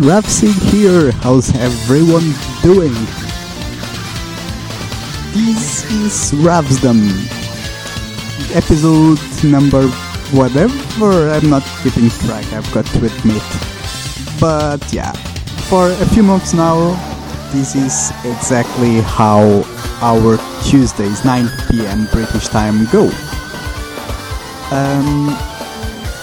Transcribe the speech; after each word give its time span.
Ravsieg 0.00 0.56
here. 0.72 1.12
How's 1.12 1.54
everyone 1.56 2.32
doing? 2.62 2.94
This 5.36 5.84
is 5.92 6.32
Ravsdom. 6.40 7.04
Episode 8.56 9.20
number 9.44 9.86
whatever. 10.32 11.28
I'm 11.30 11.50
not 11.50 11.62
keeping 11.82 12.08
track, 12.08 12.50
I've 12.54 12.72
got 12.72 12.86
to 12.86 13.04
admit. 13.04 13.42
But 14.40 14.90
yeah, 14.90 15.12
for 15.68 15.90
a 15.90 16.06
few 16.14 16.22
months 16.22 16.54
now, 16.54 16.96
this 17.52 17.74
is 17.74 18.10
exactly 18.24 19.02
how 19.02 19.62
our 20.00 20.38
Tuesdays, 20.64 21.26
9 21.26 21.46
pm 21.68 22.06
British 22.06 22.48
time 22.48 22.86
go. 22.86 23.10
Um, 24.72 25.28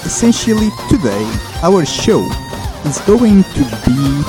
essentially, 0.03 0.71
today, 0.89 1.30
our 1.61 1.85
show 1.85 2.27
is 2.88 2.99
going 3.02 3.43
to 3.43 3.63
be 3.85 4.21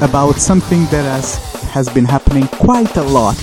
about 0.00 0.36
something 0.36 0.84
that 0.86 1.04
has, 1.04 1.36
has 1.64 1.90
been 1.90 2.06
happening 2.06 2.48
quite 2.48 2.96
a 2.96 3.02
lot 3.02 3.36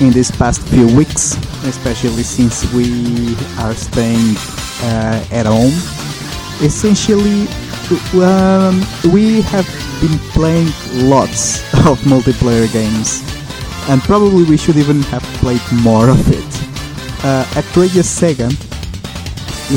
in 0.00 0.10
these 0.10 0.32
past 0.32 0.60
few 0.66 0.86
weeks, 0.96 1.36
especially 1.64 2.24
since 2.24 2.72
we 2.74 3.36
are 3.58 3.74
staying 3.74 4.34
uh, 4.82 5.24
at 5.30 5.46
home. 5.46 5.74
Essentially, 6.60 7.46
um, 8.20 8.82
we 9.14 9.42
have 9.42 9.66
been 10.00 10.18
playing 10.34 10.66
lots 11.08 11.62
of 11.86 12.00
multiplayer 12.00 12.70
games, 12.72 13.22
and 13.88 14.02
probably 14.02 14.42
we 14.42 14.56
should 14.56 14.76
even 14.76 15.02
have 15.02 15.22
played 15.40 15.62
more 15.84 16.08
of 16.08 16.20
it. 16.32 17.24
Uh, 17.24 17.46
at 17.54 17.76
Radio 17.76 18.02
Sega, 18.02 18.50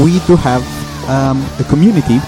we 0.04 0.20
do 0.26 0.36
have 0.36 0.64
um, 1.08 1.46
a 1.60 1.64
community 1.70 2.20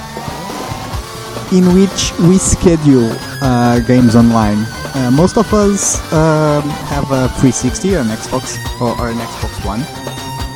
in 1.54 1.72
which 1.76 2.12
we 2.28 2.40
schedule 2.40 3.10
uh, 3.42 3.80
games 3.82 4.16
online. 4.16 4.58
Uh, 4.96 5.12
most 5.14 5.38
of 5.38 5.54
us 5.54 6.02
um, 6.12 6.64
have 6.90 7.06
a 7.12 7.30
360 7.38 7.96
or 7.96 8.00
an 8.00 8.08
Xbox 8.08 8.58
or, 8.82 9.00
or, 9.00 9.10
an 9.10 9.18
Xbox 9.18 9.64
One, 9.64 9.84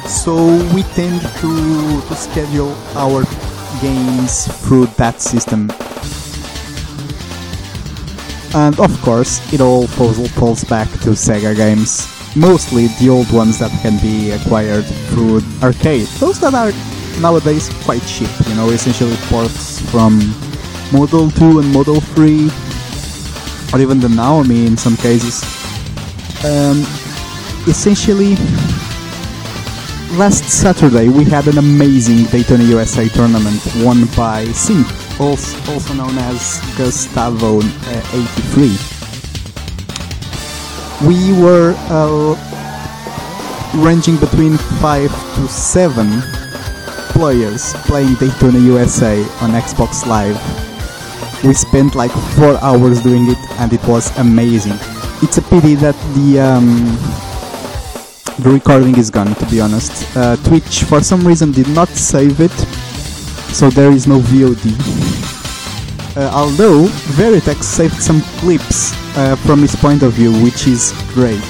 so 0.07 0.35
we 0.73 0.81
tend 0.97 1.21
to, 1.21 2.01
to 2.01 2.15
schedule 2.15 2.73
our 2.95 3.23
games 3.79 4.47
through 4.65 4.87
that 4.97 5.21
system. 5.21 5.69
And 8.55 8.79
of 8.79 8.91
course, 9.01 9.53
it 9.53 9.61
all 9.61 9.85
falls, 9.85 10.17
falls 10.31 10.63
back 10.63 10.89
to 11.05 11.11
Sega 11.13 11.55
games. 11.55 12.07
Mostly 12.35 12.87
the 12.99 13.09
old 13.09 13.31
ones 13.31 13.59
that 13.59 13.71
can 13.81 14.01
be 14.01 14.31
acquired 14.31 14.85
through 15.09 15.41
arcade. 15.61 16.07
Those 16.19 16.39
that 16.39 16.55
are 16.55 16.71
nowadays 17.21 17.69
quite 17.83 18.01
cheap, 18.07 18.29
you 18.47 18.55
know, 18.55 18.69
essentially 18.69 19.15
ports 19.29 19.79
from 19.91 20.19
Model 20.91 21.29
2 21.31 21.59
and 21.59 21.73
Model 21.73 21.99
3, 21.99 22.49
or 23.73 23.81
even 23.81 23.99
the 23.99 24.09
Naomi 24.09 24.65
in 24.65 24.77
some 24.77 24.95
cases. 24.97 25.43
Um, 26.45 26.79
essentially, 27.67 28.35
last 30.17 30.45
Saturday 30.49 31.09
we 31.09 31.25
had 31.25 31.47
an 31.47 31.57
amazing 31.57 32.23
Daytona 32.25 32.63
USA 32.63 33.09
tournament 33.09 33.61
won 33.77 34.05
by 34.15 34.45
Sim, 34.53 34.85
also, 35.19 35.93
known 35.95 36.17
as 36.17 36.61
Gustavo 36.77 37.59
uh, 37.59 38.25
83. 38.61 38.77
We 41.07 41.33
were 41.41 41.75
uh, 41.89 42.35
ranging 43.83 44.17
between 44.17 44.57
5 44.57 45.09
to 45.35 45.47
7 45.47 46.21
players 47.11 47.73
playing 47.87 48.13
Daytona 48.15 48.59
USA 48.59 49.19
on 49.41 49.51
Xbox 49.51 50.05
Live. 50.05 50.66
We 51.43 51.53
spent 51.53 51.95
like 51.95 52.11
4 52.11 52.57
hours 52.63 53.01
doing 53.01 53.27
it 53.27 53.37
and 53.59 53.71
it 53.71 53.83
was 53.87 54.15
amazing. 54.17 54.77
It's 55.21 55.37
a 55.37 55.41
pity 55.41 55.75
that 55.75 55.95
the 56.13 56.39
um, 56.39 56.67
the 58.43 58.49
recording 58.51 58.97
is 58.97 59.09
gone 59.09 59.33
to 59.33 59.45
be 59.47 59.59
honest. 59.59 60.15
Uh, 60.15 60.35
Twitch 60.37 60.83
for 60.83 61.01
some 61.01 61.25
reason 61.25 61.51
did 61.51 61.67
not 61.69 61.89
save 61.89 62.39
it, 62.39 62.51
so 63.53 63.69
there 63.69 63.91
is 63.91 64.05
no 64.07 64.19
VOD. 64.19 64.65
Uh, 66.17 66.31
although 66.33 66.85
Veritex 67.17 67.63
saved 67.63 68.01
some 68.01 68.21
clips 68.39 68.93
uh, 69.17 69.35
from 69.35 69.61
his 69.61 69.75
point 69.75 70.03
of 70.03 70.13
view, 70.13 70.31
which 70.43 70.67
is 70.67 70.91
great 71.13 71.41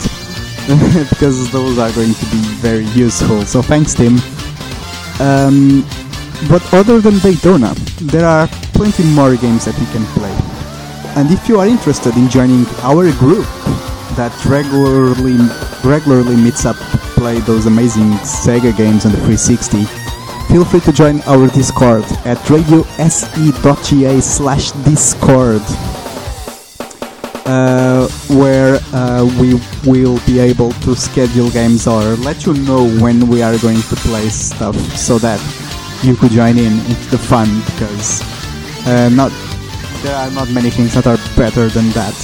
because 1.09 1.49
those 1.51 1.77
are 1.77 1.91
going 1.93 2.13
to 2.13 2.25
be 2.25 2.41
very 2.59 2.85
useful. 2.87 3.43
So 3.43 3.61
thanks, 3.61 3.93
Tim. 3.93 4.17
Um, 5.19 5.83
but 6.49 6.61
other 6.73 7.01
than 7.01 7.17
Daytona, 7.19 7.73
there 8.13 8.25
are 8.25 8.47
plenty 8.73 9.03
more 9.03 9.35
games 9.35 9.65
that 9.65 9.77
you 9.79 9.85
can 9.87 10.05
play. 10.13 10.33
And 11.15 11.31
if 11.31 11.49
you 11.49 11.59
are 11.59 11.65
interested 11.65 12.15
in 12.15 12.29
joining 12.29 12.65
our 12.83 13.11
group 13.17 13.45
that 14.15 14.33
regularly 14.45 15.37
regularly 15.83 16.35
meets 16.35 16.65
up 16.65 16.77
to 16.77 16.97
play 17.17 17.39
those 17.39 17.65
amazing 17.65 18.11
Sega 18.21 18.75
games 18.77 19.05
on 19.05 19.11
the 19.11 19.17
360, 19.17 19.85
feel 20.51 20.63
free 20.63 20.79
to 20.81 20.91
join 20.93 21.21
our 21.21 21.47
Discord 21.47 22.03
at 22.25 22.37
radiose.ga 22.45 24.21
slash 24.21 24.71
discord, 24.85 25.61
uh, 27.45 28.07
where 28.37 28.79
uh, 28.93 29.25
we 29.41 29.55
will 29.89 30.19
be 30.25 30.39
able 30.39 30.71
to 30.85 30.95
schedule 30.95 31.49
games 31.49 31.87
or 31.87 32.01
let 32.17 32.45
you 32.45 32.53
know 32.53 32.87
when 33.01 33.27
we 33.27 33.41
are 33.41 33.57
going 33.57 33.81
to 33.81 33.95
play 33.95 34.29
stuff 34.29 34.75
so 34.95 35.17
that 35.17 35.39
you 36.03 36.15
could 36.15 36.31
join 36.31 36.57
in 36.57 36.73
into 36.85 37.09
the 37.09 37.17
fun 37.17 37.47
because 37.65 38.21
uh, 38.87 39.09
not 39.09 39.31
there 40.03 40.15
are 40.15 40.29
not 40.31 40.49
many 40.51 40.69
things 40.69 40.93
that 40.93 41.07
are 41.07 41.17
better 41.35 41.67
than 41.69 41.89
that. 41.91 42.15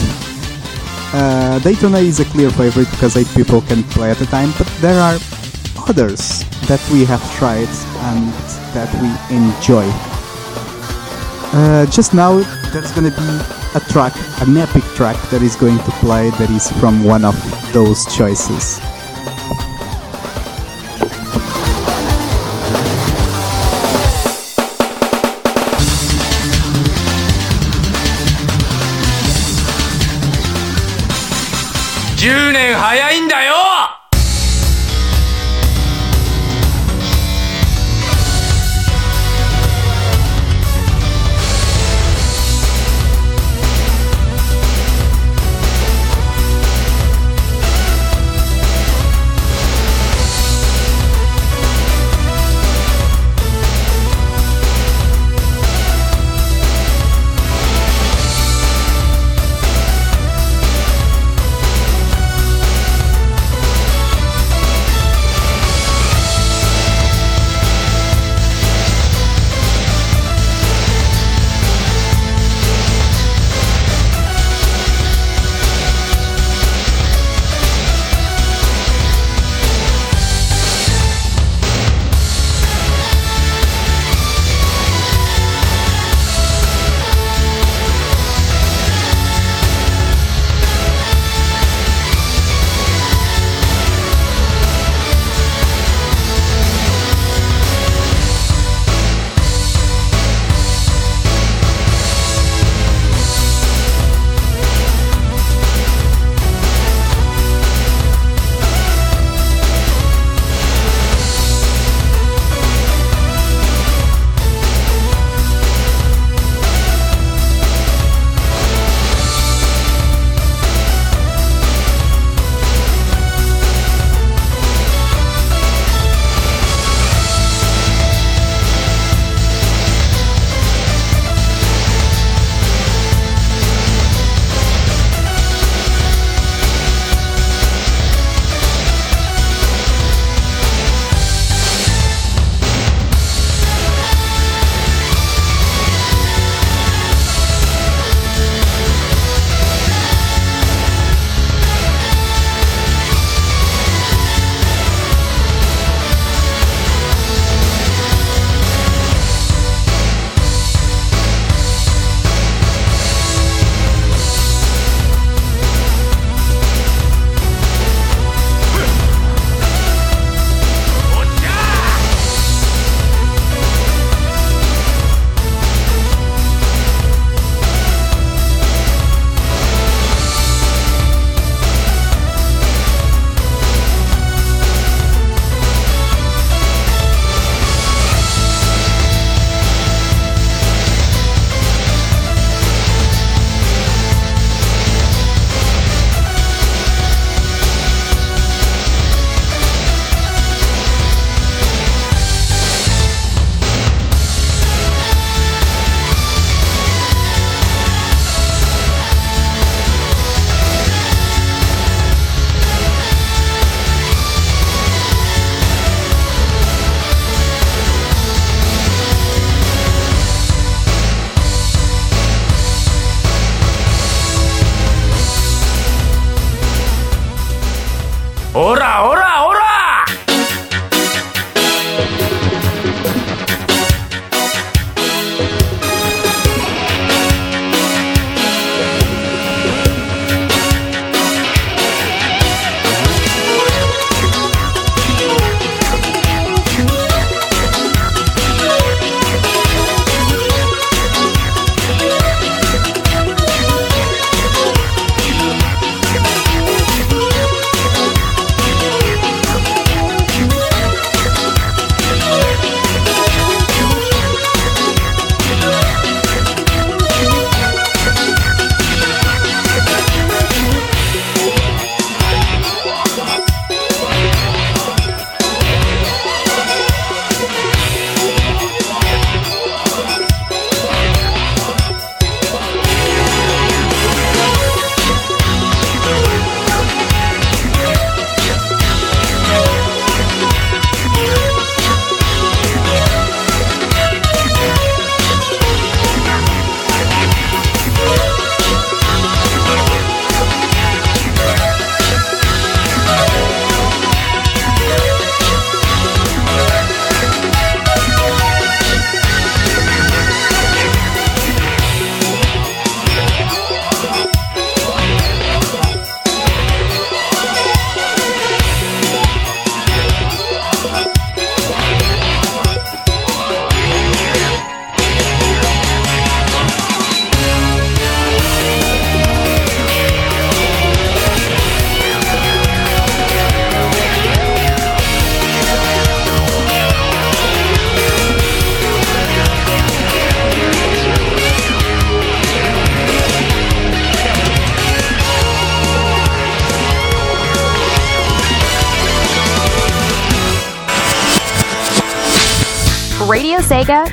Uh, 1.13 1.59
Daytona 1.59 1.99
is 1.99 2.19
a 2.19 2.25
clear 2.25 2.49
favorite 2.49 2.89
because 2.91 3.17
8 3.17 3.27
people 3.35 3.61
can 3.61 3.83
play 3.83 4.11
at 4.11 4.21
a 4.21 4.25
time, 4.27 4.51
but 4.57 4.67
there 4.81 4.99
are 4.99 5.17
others 5.87 6.43
that 6.67 6.81
we 6.91 7.05
have 7.05 7.21
tried 7.35 7.69
and 8.09 8.33
that 8.73 8.89
we 9.01 9.35
enjoy. 9.35 9.85
Uh, 11.55 11.85
just 11.87 12.13
now, 12.13 12.39
there's 12.71 12.91
gonna 12.93 13.11
be 13.11 13.53
a 13.75 13.79
track, 13.91 14.13
an 14.41 14.57
epic 14.57 14.83
track 14.95 15.17
that 15.29 15.41
is 15.41 15.55
going 15.55 15.77
to 15.77 15.91
play 16.01 16.29
that 16.31 16.49
is 16.49 16.71
from 16.79 17.03
one 17.03 17.25
of 17.25 17.35
those 17.73 18.05
choices.10 18.15 19.02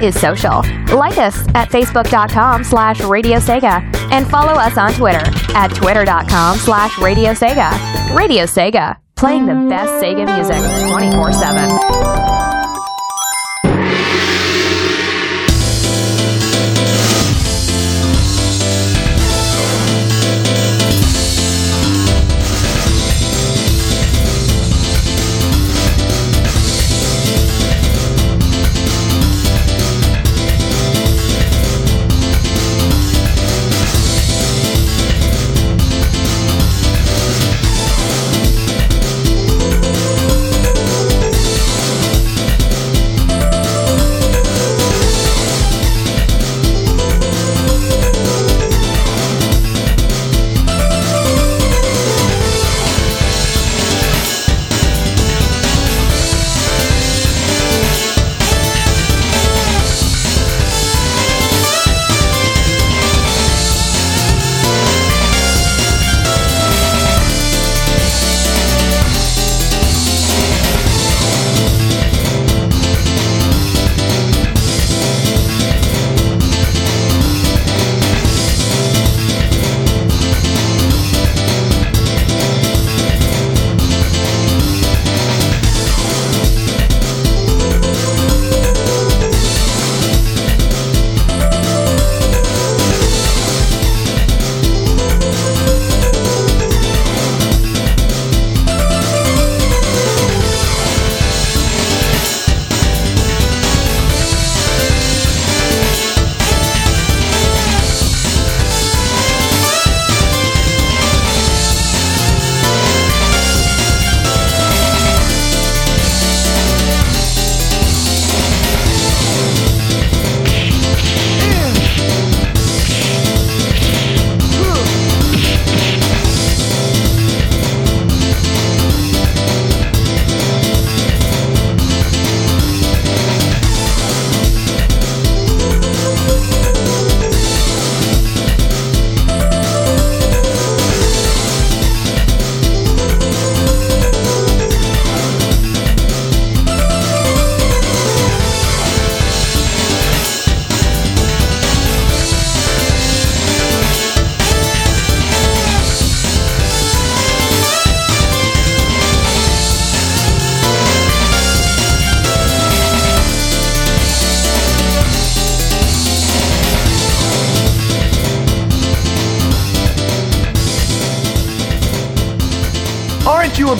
Is 0.02 0.18
social. 0.18 0.62
Like 0.96 1.18
us 1.18 1.46
at 1.54 1.68
facebook.com 1.68 2.64
slash 2.64 3.00
Radio 3.02 3.38
Sega 3.38 3.82
and 4.10 4.26
follow 4.26 4.52
us 4.52 4.78
on 4.78 4.92
Twitter 4.94 5.22
at 5.54 5.68
twitter.com 5.74 6.56
slash 6.56 6.98
Radio 6.98 7.32
Sega. 7.32 7.70
Radio 8.16 8.44
Sega, 8.44 8.96
playing 9.16 9.44
the 9.46 9.54
best 9.68 9.92
Sega 10.02 10.24
music 10.36 10.90
24 10.90 11.32
7. 11.32 12.49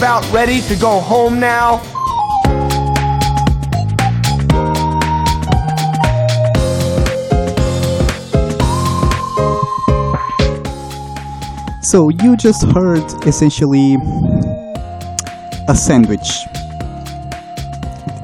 About 0.01 0.27
ready 0.33 0.61
to 0.61 0.75
go 0.77 0.99
home 0.99 1.39
now? 1.39 1.77
So 11.83 12.09
you 12.09 12.35
just 12.35 12.63
heard 12.71 13.03
essentially 13.27 13.97
a 15.67 15.75
sandwich. 15.75 16.47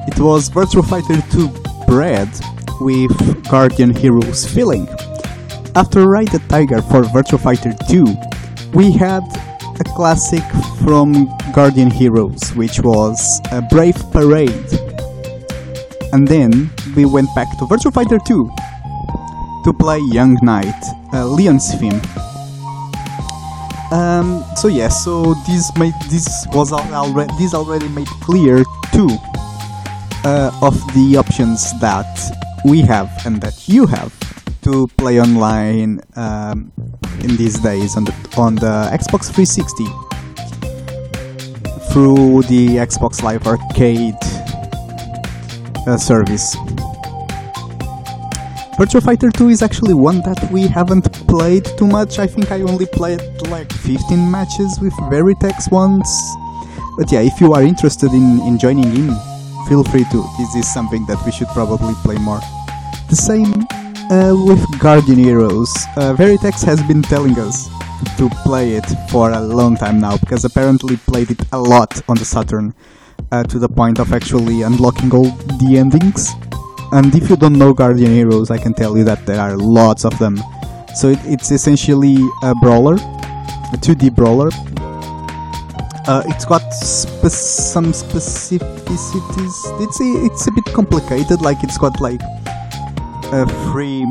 It 0.08 0.18
was 0.18 0.48
Virtual 0.48 0.82
Fighter 0.82 1.22
2 1.30 1.48
bread 1.86 2.28
with 2.80 3.48
Guardian 3.48 3.94
Heroes 3.94 4.44
filling. 4.52 4.88
After 5.76 6.08
Ride 6.08 6.32
the 6.32 6.40
Tiger 6.48 6.82
for 6.82 7.04
Virtual 7.04 7.38
Fighter 7.38 7.72
2, 7.88 8.04
we 8.74 8.90
had 8.90 9.22
a 9.78 9.84
classic 9.94 10.42
from 10.82 11.37
Guardian 11.52 11.90
Heroes, 11.90 12.54
which 12.54 12.80
was 12.80 13.40
a 13.52 13.62
Brave 13.62 13.96
Parade. 14.12 14.72
And 16.12 16.26
then 16.26 16.70
we 16.96 17.04
went 17.04 17.28
back 17.34 17.46
to 17.58 17.66
Virtual 17.66 17.92
Fighter 17.92 18.18
2 18.18 18.50
to 19.64 19.72
play 19.72 20.00
Young 20.10 20.38
Knight, 20.42 20.82
uh, 21.12 21.26
Leon's 21.26 21.74
theme. 21.74 22.00
Um, 23.90 24.44
so 24.56 24.68
yes, 24.68 25.04
so 25.04 25.34
this 25.46 25.74
made 25.76 25.94
this 26.10 26.46
was 26.52 26.72
already 26.72 27.32
this 27.38 27.54
already 27.54 27.88
made 27.88 28.08
clear 28.20 28.64
two 28.92 29.08
uh, 30.24 30.50
of 30.62 30.74
the 30.94 31.16
options 31.18 31.78
that 31.80 32.06
we 32.64 32.82
have 32.82 33.10
and 33.24 33.40
that 33.40 33.68
you 33.68 33.86
have 33.86 34.12
to 34.62 34.88
play 34.98 35.20
online 35.20 36.00
um, 36.16 36.70
in 37.20 37.36
these 37.36 37.58
days 37.60 37.96
on 37.96 38.04
the 38.04 38.14
on 38.36 38.56
the 38.56 38.90
Xbox 38.92 39.32
360 39.32 40.07
through 41.92 42.42
the 42.42 42.76
Xbox 42.76 43.22
Live 43.22 43.46
Arcade 43.46 44.14
uh, 45.86 45.96
service. 45.96 46.56
Virtua 48.78 49.02
Fighter 49.02 49.30
2 49.30 49.48
is 49.48 49.62
actually 49.62 49.94
one 49.94 50.20
that 50.22 50.50
we 50.52 50.68
haven't 50.68 51.12
played 51.26 51.64
too 51.76 51.86
much. 51.86 52.18
I 52.18 52.26
think 52.26 52.52
I 52.52 52.60
only 52.60 52.86
played 52.86 53.20
like 53.48 53.72
15 53.72 54.30
matches 54.30 54.78
with 54.80 54.92
Veritex 55.10 55.70
once. 55.72 56.10
But 56.96 57.10
yeah, 57.10 57.20
if 57.20 57.40
you 57.40 57.52
are 57.54 57.62
interested 57.62 58.12
in, 58.12 58.40
in 58.42 58.58
joining 58.58 58.84
in, 58.94 59.16
feel 59.68 59.82
free 59.84 60.04
to. 60.12 60.24
This 60.38 60.54
is 60.54 60.72
something 60.72 61.06
that 61.06 61.20
we 61.26 61.32
should 61.32 61.48
probably 61.48 61.94
play 62.04 62.18
more. 62.18 62.40
The 63.08 63.16
same 63.16 63.66
uh, 64.10 64.34
with 64.46 64.62
Guardian 64.78 65.18
Heroes. 65.18 65.74
Uh, 65.96 66.14
Veritex 66.14 66.64
has 66.64 66.82
been 66.84 67.02
telling 67.02 67.38
us 67.38 67.68
to 68.16 68.28
play 68.44 68.74
it 68.74 68.86
for 69.10 69.30
a 69.30 69.40
long 69.40 69.76
time 69.76 70.00
now 70.00 70.16
because 70.18 70.44
apparently 70.44 70.96
played 70.96 71.30
it 71.30 71.40
a 71.52 71.58
lot 71.58 72.00
on 72.08 72.16
the 72.16 72.24
Saturn 72.24 72.74
uh, 73.32 73.42
to 73.44 73.58
the 73.58 73.68
point 73.68 73.98
of 73.98 74.12
actually 74.12 74.62
unlocking 74.62 75.12
all 75.12 75.30
the 75.60 75.76
endings. 75.78 76.30
And 76.92 77.14
if 77.14 77.28
you 77.28 77.36
don't 77.36 77.58
know 77.58 77.74
Guardian 77.74 78.12
Heroes, 78.12 78.50
I 78.50 78.58
can 78.58 78.72
tell 78.72 78.96
you 78.96 79.04
that 79.04 79.26
there 79.26 79.40
are 79.40 79.56
lots 79.56 80.04
of 80.04 80.18
them. 80.18 80.38
So 80.94 81.08
it, 81.08 81.18
it's 81.24 81.50
essentially 81.50 82.16
a 82.42 82.54
brawler, 82.54 82.94
a 82.94 83.76
2D 83.76 84.14
brawler. 84.14 84.50
Uh, 86.06 86.22
it's 86.26 86.46
got 86.46 86.62
spe- 86.72 87.28
some 87.28 87.92
specificities. 87.92 89.80
It's 89.82 90.00
a, 90.00 90.24
it's 90.24 90.46
a 90.46 90.50
bit 90.52 90.64
complicated. 90.66 91.42
Like 91.42 91.62
it's 91.62 91.76
got 91.76 92.00
like 92.00 92.20
uh, 93.30 93.44
three 93.70 94.06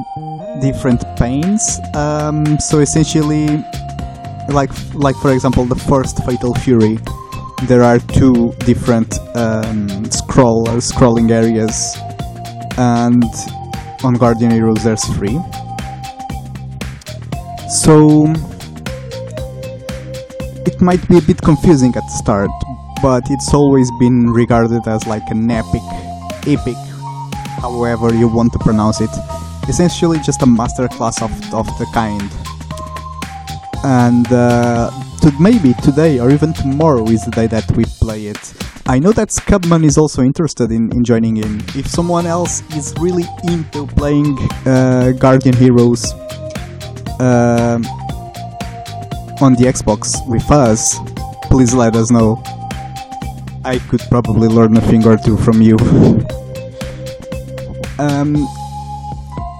different 0.61 1.03
pains. 1.17 1.79
Um, 1.93 2.59
so 2.59 2.79
essentially, 2.79 3.63
like 4.49 4.71
like 4.93 5.15
for 5.17 5.31
example, 5.31 5.65
the 5.65 5.75
first 5.75 6.23
Fatal 6.25 6.53
Fury, 6.55 6.99
there 7.63 7.83
are 7.83 7.99
two 7.99 8.53
different 8.59 9.17
um, 9.35 10.05
scroll 10.11 10.65
scrolling 10.77 11.31
areas 11.31 11.97
and 12.77 13.23
on 14.03 14.13
Guardian 14.13 14.51
Heroes 14.51 14.83
there's 14.83 15.03
three. 15.15 15.39
So 17.69 18.25
it 20.65 20.79
might 20.81 21.05
be 21.09 21.17
a 21.17 21.21
bit 21.21 21.41
confusing 21.41 21.95
at 21.95 22.03
the 22.03 22.17
start, 22.23 22.51
but 23.01 23.23
it's 23.29 23.53
always 23.53 23.89
been 23.99 24.29
regarded 24.29 24.87
as 24.87 25.05
like 25.07 25.27
an 25.29 25.49
epic, 25.49 25.81
epic, 26.45 26.77
however 27.59 28.13
you 28.13 28.27
want 28.27 28.53
to 28.53 28.59
pronounce 28.59 29.01
it. 29.01 29.09
Essentially, 29.69 30.19
just 30.19 30.41
a 30.41 30.45
masterclass 30.45 31.21
of 31.21 31.31
of 31.53 31.67
the 31.79 31.85
kind. 31.93 32.31
And 33.83 34.27
uh, 34.31 34.89
to 35.21 35.31
maybe 35.39 35.73
today 35.83 36.19
or 36.19 36.31
even 36.31 36.53
tomorrow 36.53 37.05
is 37.07 37.23
the 37.25 37.31
day 37.31 37.47
that 37.47 37.69
we 37.75 37.83
play 37.99 38.27
it. 38.27 38.53
I 38.87 38.99
know 38.99 39.11
that 39.11 39.29
Scubman 39.29 39.83
is 39.83 39.97
also 39.97 40.23
interested 40.23 40.71
in, 40.71 40.91
in 40.93 41.03
joining 41.03 41.37
in. 41.37 41.59
If 41.75 41.87
someone 41.87 42.25
else 42.25 42.63
is 42.75 42.93
really 42.99 43.25
into 43.43 43.85
playing 43.87 44.37
uh, 44.65 45.11
Guardian 45.19 45.55
Heroes 45.55 46.13
um 47.19 47.83
on 49.41 49.53
the 49.53 49.65
Xbox 49.65 50.25
with 50.27 50.49
us, 50.49 50.97
please 51.51 51.73
let 51.73 51.95
us 51.95 52.09
know. 52.09 52.41
I 53.65 53.79
could 53.89 54.01
probably 54.09 54.47
learn 54.47 54.77
a 54.77 54.81
thing 54.81 55.05
or 55.05 55.17
two 55.17 55.37
from 55.37 55.61
you. 55.61 55.75
um, 57.99 58.47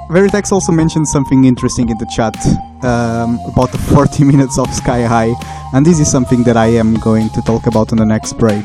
Veritex 0.10 0.54
also 0.54 0.72
mentioned 0.72 1.08
something 1.08 1.44
interesting 1.44 1.90
in 1.90 1.98
the 1.98 2.06
chat 2.06 2.36
um, 2.84 3.40
about 3.46 3.72
the 3.72 3.78
40 3.94 4.24
minutes 4.24 4.58
of 4.58 4.74
Sky 4.74 5.02
High, 5.04 5.34
and 5.74 5.86
this 5.86 6.00
is 6.00 6.10
something 6.10 6.44
that 6.44 6.56
I 6.56 6.68
am 6.68 6.96
going 6.96 7.30
to 7.30 7.42
talk 7.42 7.68
about 7.68 7.92
on 7.92 7.98
the 7.98 8.06
next 8.06 8.38
break. 8.38 8.64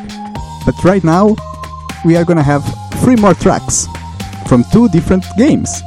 But 0.64 0.82
right 0.84 1.02
now, 1.02 1.34
we 2.04 2.16
are 2.16 2.25
gonna 2.25 2.42
have 2.44 2.62
three 3.02 3.16
more 3.16 3.34
tracks 3.34 3.88
from 4.46 4.64
two 4.72 4.88
different 4.90 5.25
games. 5.37 5.82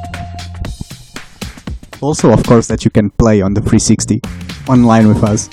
Also, 2.02 2.30
of 2.30 2.42
course, 2.44 2.66
that 2.68 2.84
you 2.84 2.90
can 2.90 3.08
play 3.08 3.40
on 3.40 3.54
the 3.54 3.60
360 3.60 4.20
online 4.68 5.08
with 5.08 5.24
us. 5.24 5.48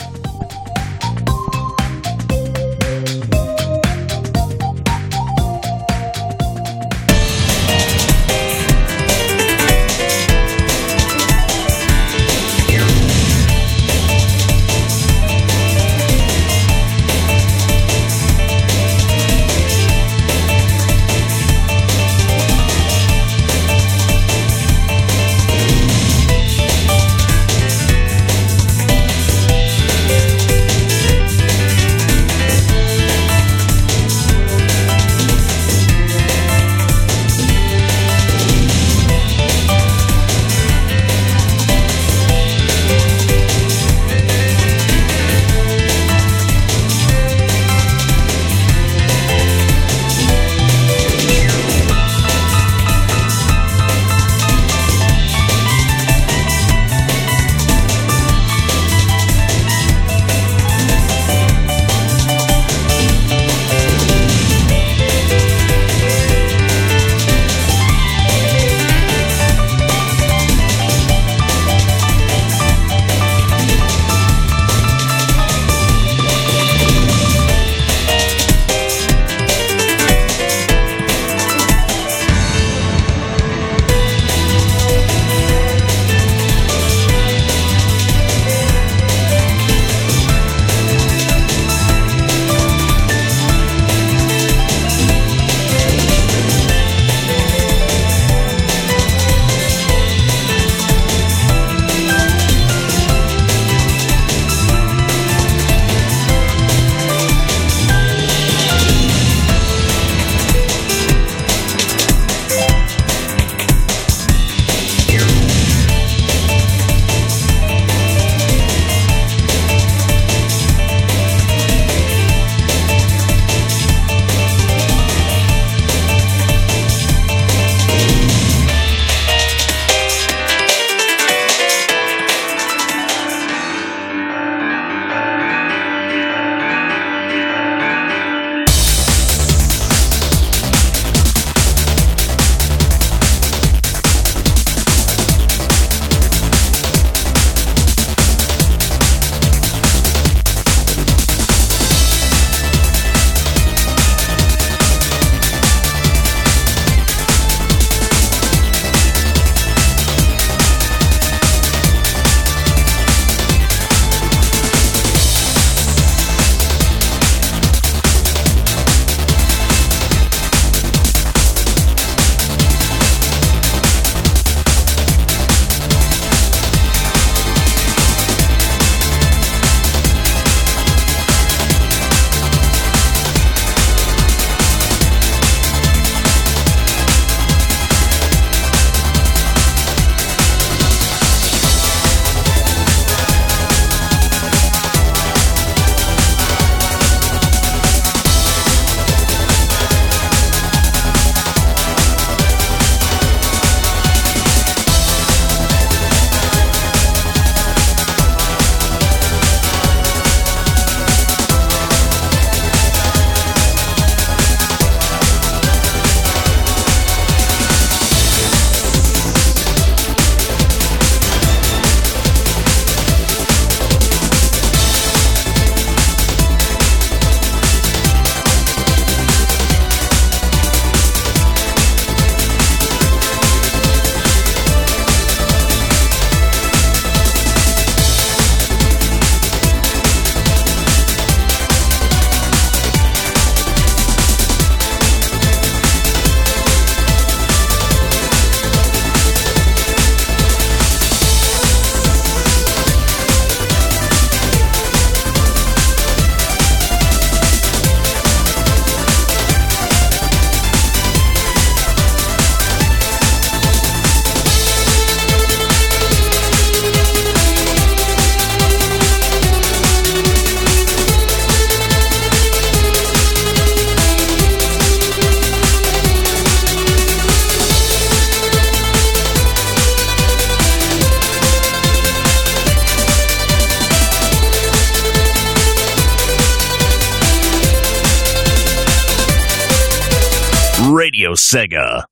Sega 291.53 292.03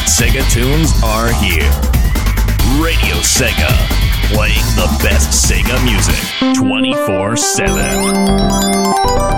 favorite 0.00 0.08
Sega 0.08 0.42
tunes 0.52 0.92
are 1.02 1.32
here. 1.42 1.70
Radio 2.80 3.16
Sega, 3.16 3.70
playing 4.32 4.64
the 4.76 4.86
best 5.02 5.50
Sega 5.50 5.82
music 5.84 6.16
24 6.56 7.36
7. 7.36 9.29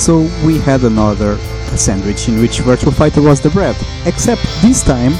So 0.00 0.20
we 0.46 0.58
had 0.58 0.82
another 0.84 1.36
sandwich 1.76 2.26
in 2.26 2.40
which 2.40 2.60
Virtual 2.60 2.90
Fighter 2.90 3.20
was 3.20 3.38
the 3.42 3.50
bread. 3.50 3.76
Except 4.06 4.40
this 4.62 4.82
time 4.82 5.12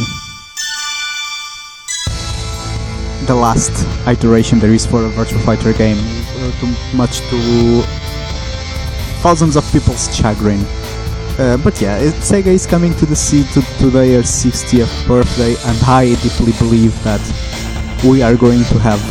the 3.25 3.35
last 3.35 3.73
iteration 4.07 4.57
there 4.57 4.71
is 4.71 4.85
for 4.85 5.03
a 5.03 5.09
Virtual 5.09 5.41
Fighter 5.41 5.73
game, 5.73 5.97
uh, 5.99 6.51
too 6.61 6.95
much 6.95 7.19
to 7.29 7.81
thousands 9.19 9.57
of 9.57 9.69
people's 9.73 10.15
chagrin. 10.15 10.61
Uh, 11.37 11.57
but 11.61 11.81
yeah, 11.81 11.97
it, 11.97 12.13
Sega 12.23 12.47
is 12.47 12.65
coming 12.65 12.93
to 12.93 13.05
the 13.05 13.17
sea 13.17 13.43
to, 13.51 13.61
to 13.79 13.89
their 13.89 14.21
60th 14.21 15.05
birthday, 15.05 15.55
and 15.65 15.77
I 15.83 16.15
deeply 16.23 16.53
believe 16.53 16.95
that 17.03 17.19
we 18.05 18.21
are 18.21 18.37
going 18.37 18.63
to 18.63 18.79
have 18.79 19.03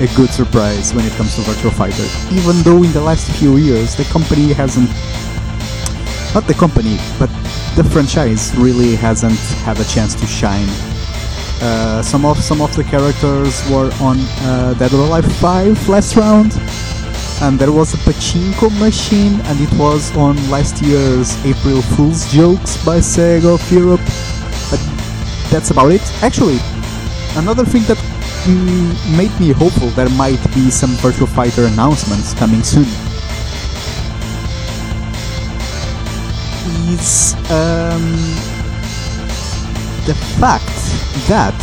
a 0.00 0.06
good 0.14 0.30
surprise 0.30 0.94
when 0.94 1.04
it 1.04 1.12
comes 1.14 1.34
to 1.34 1.40
Virtual 1.40 1.72
Fighter. 1.72 2.06
Even 2.30 2.62
though 2.62 2.84
in 2.84 2.92
the 2.92 3.00
last 3.00 3.28
few 3.36 3.56
years 3.56 3.96
the 3.96 4.04
company 4.04 4.52
hasn't, 4.52 4.90
not 6.36 6.46
the 6.46 6.52
company, 6.52 6.98
but 7.18 7.30
the 7.76 7.84
franchise 7.92 8.54
really 8.56 8.94
hasn't 8.94 9.40
had 9.64 9.80
a 9.80 9.84
chance 9.84 10.14
to 10.14 10.26
shine. 10.26 10.68
Uh, 11.62 12.02
some 12.02 12.26
of 12.26 12.36
some 12.36 12.60
of 12.60 12.70
the 12.76 12.84
characters 12.84 13.54
were 13.70 13.90
on 14.02 14.18
uh, 14.44 14.74
Dead 14.78 14.92
or 14.92 15.00
Alive 15.08 15.24
5 15.40 15.88
last 15.88 16.14
round, 16.14 16.52
and 17.40 17.58
there 17.58 17.72
was 17.72 17.94
a 17.94 17.96
pachinko 18.04 18.68
machine, 18.78 19.40
and 19.48 19.56
it 19.66 19.72
was 19.78 20.14
on 20.14 20.36
last 20.50 20.82
year's 20.82 21.28
April 21.42 21.80
Fool's 21.80 22.30
jokes 22.30 22.76
by 22.84 22.98
Sega 22.98 23.54
of 23.54 23.72
Europe. 23.72 24.04
But 24.70 24.80
that's 25.50 25.70
about 25.70 25.90
it. 25.90 26.04
Actually, 26.22 26.58
another 27.34 27.64
thing 27.64 27.84
that 27.84 27.96
mm, 28.44 29.16
made 29.16 29.32
me 29.40 29.52
hopeful 29.52 29.88
there 29.96 30.10
might 30.10 30.42
be 30.54 30.70
some 30.70 30.90
Virtual 31.00 31.28
Fighter 31.28 31.64
announcements 31.64 32.34
coming 32.34 32.62
soon. 32.62 33.15
Is 36.66 37.34
um, 37.50 38.02
the 40.06 40.14
fact 40.38 40.66
that 41.28 41.54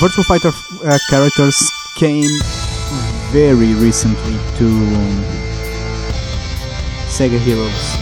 Virtual 0.00 0.24
Fighter 0.24 0.52
uh, 0.84 0.98
characters 1.10 1.56
came 1.96 2.30
very 3.30 3.74
recently 3.74 4.34
to 4.56 4.68
Sega 7.08 7.38
Heroes. 7.38 7.96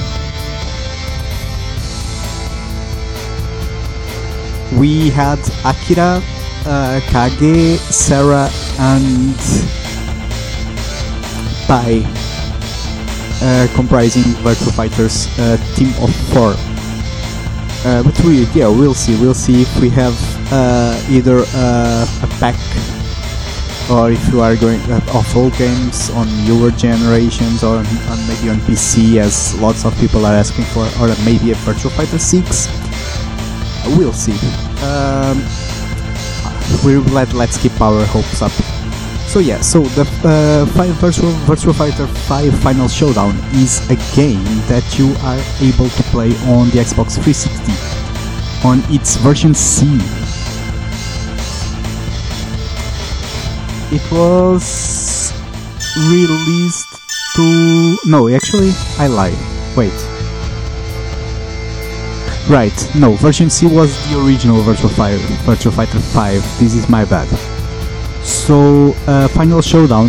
We 4.78 5.10
had 5.10 5.38
Akira, 5.64 6.22
uh, 6.66 7.00
Kage, 7.08 7.78
Sarah, 7.78 8.50
and 8.78 9.36
Pai 11.66 12.25
comprising 13.74 14.22
Virtua 14.42 14.72
Fighter's 14.74 15.26
uh, 15.38 15.56
team 15.74 15.88
of 16.02 16.14
four. 16.32 16.54
Uh, 17.84 18.02
but 18.02 18.18
we, 18.24 18.46
yeah, 18.46 18.66
we'll 18.68 18.94
see. 18.94 19.14
We'll 19.20 19.34
see 19.34 19.62
if 19.62 19.80
we 19.80 19.88
have 19.90 20.14
uh, 20.52 21.00
either 21.08 21.44
uh, 21.54 22.06
a 22.22 22.26
pack 22.40 22.56
or 23.88 24.10
if 24.10 24.28
you 24.32 24.40
are 24.40 24.56
going 24.56 24.80
uh, 24.90 25.00
of 25.14 25.36
all 25.36 25.50
games 25.50 26.10
on 26.10 26.26
newer 26.44 26.72
generations 26.72 27.62
or 27.62 27.76
on, 27.76 27.86
on 27.86 28.18
maybe 28.26 28.50
on 28.50 28.56
PC, 28.66 29.18
as 29.18 29.54
lots 29.60 29.84
of 29.84 29.96
people 29.98 30.26
are 30.26 30.34
asking 30.34 30.64
for, 30.64 30.84
or 31.00 31.14
maybe 31.24 31.52
a 31.52 31.54
Virtual 31.62 31.90
Fighter 31.92 32.18
6. 32.18 32.66
We'll 33.96 34.12
see. 34.12 34.34
Um, 34.82 35.38
we 36.84 36.96
let 37.12 37.32
let's 37.32 37.56
keep 37.56 37.80
our 37.80 38.04
hopes 38.06 38.42
up. 38.42 38.75
So 39.36 39.40
yeah, 39.40 39.60
so 39.60 39.82
the 39.82 40.08
uh, 40.24 40.64
Fighter 41.74 42.06
5 42.06 42.58
Final 42.60 42.88
Showdown 42.88 43.36
is 43.52 43.84
a 43.90 43.96
game 44.16 44.42
that 44.66 44.98
you 44.98 45.12
are 45.20 45.38
able 45.60 45.90
to 45.90 46.02
play 46.04 46.28
on 46.48 46.70
the 46.70 46.78
Xbox 46.80 47.22
360 47.22 47.70
on 48.66 48.80
its 48.88 49.16
version 49.16 49.52
C. 49.52 49.84
It 53.94 54.10
was 54.10 55.34
released 56.08 56.88
to 57.36 57.98
no, 58.06 58.34
actually 58.34 58.72
I 58.96 59.06
lie. 59.06 59.36
Wait. 59.76 59.92
Right, 62.48 62.90
no, 62.98 63.12
version 63.16 63.50
C 63.50 63.66
was 63.66 63.92
the 64.08 64.18
original 64.24 64.62
Virtual 64.62 64.88
Fighter, 64.88 65.18
Virtual 65.44 65.72
Fighter 65.72 66.00
5. 66.00 66.58
This 66.58 66.74
is 66.74 66.88
my 66.88 67.04
bad. 67.04 67.55
So, 68.46 68.94
uh, 69.08 69.26
Final 69.26 69.60
Showdown, 69.60 70.06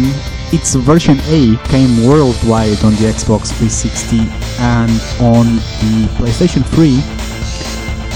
its 0.54 0.76
version 0.76 1.18
A 1.26 1.58
came 1.70 2.06
worldwide 2.06 2.84
on 2.84 2.94
the 2.94 3.10
Xbox 3.10 3.50
360 3.50 4.20
and 4.60 4.92
on 5.20 5.56
the 5.82 6.06
PlayStation 6.20 6.64
3 6.64 7.02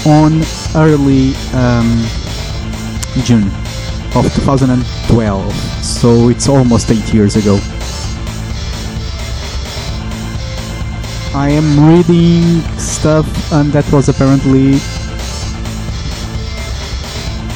on 0.06 0.42
early 0.76 1.34
um, 1.54 1.90
June 3.24 3.50
of 4.14 4.32
2012. 4.32 5.52
So 5.82 6.28
it's 6.28 6.48
almost 6.48 6.92
eight 6.92 7.12
years 7.12 7.34
ago. 7.34 7.58
I 11.34 11.48
am 11.50 11.88
reading 11.88 12.62
stuff, 12.78 13.26
and 13.52 13.72
that 13.72 13.90
was 13.90 14.08
apparently 14.08 14.78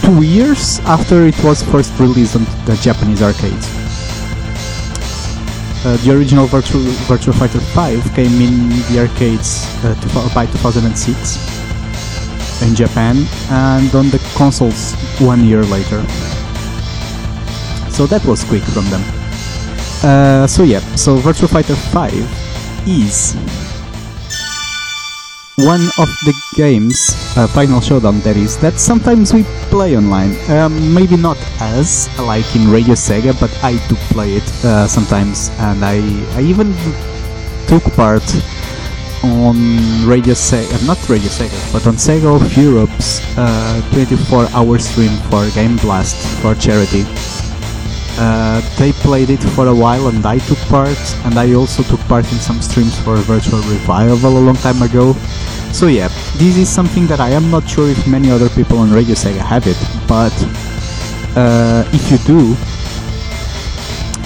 two 0.07 0.23
years 0.23 0.79
after 0.87 1.27
it 1.27 1.35
was 1.43 1.65
first 1.65 1.91
released 1.99 2.37
on 2.37 2.45
the 2.65 2.79
Japanese 2.81 3.23
arcades. 3.23 3.67
Uh, 5.85 5.97
the 6.05 6.13
original 6.17 6.47
Virtua, 6.47 6.81
Virtua 7.11 7.35
Fighter 7.35 7.59
5 7.59 8.15
came 8.15 8.41
in 8.41 8.69
the 8.87 9.01
arcades 9.01 9.67
uh, 9.83 9.97
by 10.33 10.47
2006 10.47 11.03
in 12.63 12.77
Japan 12.77 13.27
and 13.51 13.93
on 13.97 14.09
the 14.11 14.19
consoles 14.37 14.95
one 15.19 15.45
year 15.45 15.65
later. 15.65 16.01
So 17.91 18.07
that 18.07 18.25
was 18.25 18.45
quick 18.45 18.63
from 18.63 18.89
them. 18.91 19.03
Uh, 20.05 20.47
so 20.47 20.63
yeah, 20.63 20.79
so 20.95 21.19
Virtua 21.19 21.49
Fighter 21.51 21.75
5 21.75 22.15
is 22.87 23.35
one 25.57 25.81
of 25.99 26.09
the 26.25 26.35
games, 26.55 27.15
uh, 27.37 27.47
Final 27.47 27.81
Showdown 27.81 28.21
that 28.21 28.37
is, 28.37 28.59
that 28.59 28.79
sometimes 28.79 29.33
we 29.33 29.43
play 29.71 29.97
online. 29.97 30.37
Um, 30.51 30.93
maybe 30.93 31.17
not 31.17 31.39
as 31.61 32.09
like 32.19 32.45
in 32.55 32.71
Radio 32.71 32.95
Sega, 32.95 33.39
but 33.41 33.51
I 33.65 33.79
do 33.89 33.95
play 34.13 34.35
it 34.35 34.65
uh, 34.65 34.87
sometimes, 34.87 35.49
and 35.59 35.83
I, 35.85 35.97
I 36.37 36.43
even 36.43 36.75
took 37.67 37.83
part 37.95 38.23
on 39.25 39.57
Radio 40.07 40.35
Sega, 40.35 40.87
not 40.87 40.99
Radio 41.09 41.29
Sega, 41.29 41.73
but 41.73 41.87
on 41.87 41.95
Sega 41.95 42.37
of 42.37 42.57
Europe's 42.57 43.21
24-hour 43.97 44.79
stream 44.79 45.17
for 45.31 45.49
Game 45.51 45.77
Blast 45.79 46.17
for 46.43 46.55
charity. 46.55 47.05
Uh, 48.19 48.61
they 48.79 48.93
played 48.93 49.29
it 49.29 49.43
for 49.55 49.67
a 49.67 49.75
while 49.75 50.09
and 50.09 50.25
I 50.25 50.39
took 50.39 50.59
part 50.69 50.99
and 51.25 51.39
I 51.39 51.53
also 51.53 51.83
took 51.83 52.01
part 52.09 52.25
in 52.33 52.39
some 52.39 52.63
streams 52.63 52.99
for 53.01 53.17
Virtual 53.17 53.61
Revival 53.61 54.39
a 54.39 54.41
long 54.41 54.57
time 54.57 54.81
ago. 54.81 55.13
So 55.73 55.89
yeah, 55.89 56.09
this 56.37 56.57
is 56.57 56.69
something 56.69 57.07
that 57.09 57.21
I 57.21 57.31
am 57.31 57.51
not 57.51 57.69
sure 57.69 57.91
if 57.91 58.07
many 58.07 58.31
other 58.31 58.49
people 58.49 58.79
on 58.79 58.91
Radio 58.91 59.15
Sega 59.15 59.45
have 59.45 59.67
it, 59.67 59.77
but 60.09 60.33
uh, 61.37 61.85
if 61.93 62.11
you 62.11 62.17
do, 62.25 62.55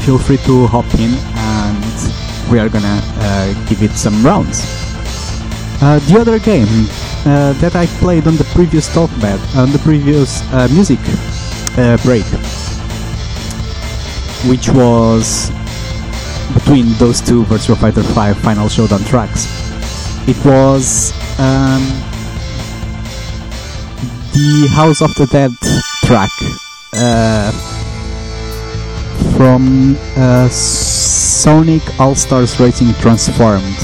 feel 0.07 0.19
free 0.19 0.39
to 0.47 0.67
hop 0.69 0.87
in 0.95 1.11
and 1.35 2.51
we 2.51 2.61
are 2.61 2.69
gonna 2.69 3.01
uh, 3.03 3.69
give 3.69 3.83
it 3.83 3.91
some 3.93 4.25
rounds. 4.25 4.63
Uh, 5.83 5.99
the 6.07 6.21
other 6.21 6.39
game 6.39 6.87
uh, 7.27 7.53
that 7.55 7.75
I 7.75 7.87
played 7.99 8.29
on 8.29 8.37
the 8.37 8.45
previous 8.55 8.89
talkback, 8.89 9.41
on 9.57 9.73
the 9.73 9.79
previous 9.81 10.43
uh, 10.53 10.69
music 10.71 11.01
break, 12.05 12.27
which 14.47 14.69
was 14.71 15.51
between 16.55 16.93
those 16.95 17.21
two 17.21 17.45
Virtua 17.45 17.77
Fighter 17.77 18.03
5 18.03 18.39
Final 18.39 18.69
Showdown 18.69 19.01
tracks. 19.05 19.47
It 20.27 20.37
was 20.45 21.13
um, 21.39 21.83
the 24.33 24.69
House 24.73 25.03
of 25.03 25.15
the 25.17 25.27
Dead 25.31 25.51
track 26.05 26.31
uh, 26.95 27.53
from 29.37 29.97
uh, 30.17 30.49
Sonic 30.49 31.83
All 32.01 32.15
Stars 32.15 32.59
Racing 32.59 32.93
Transformed. 32.95 33.77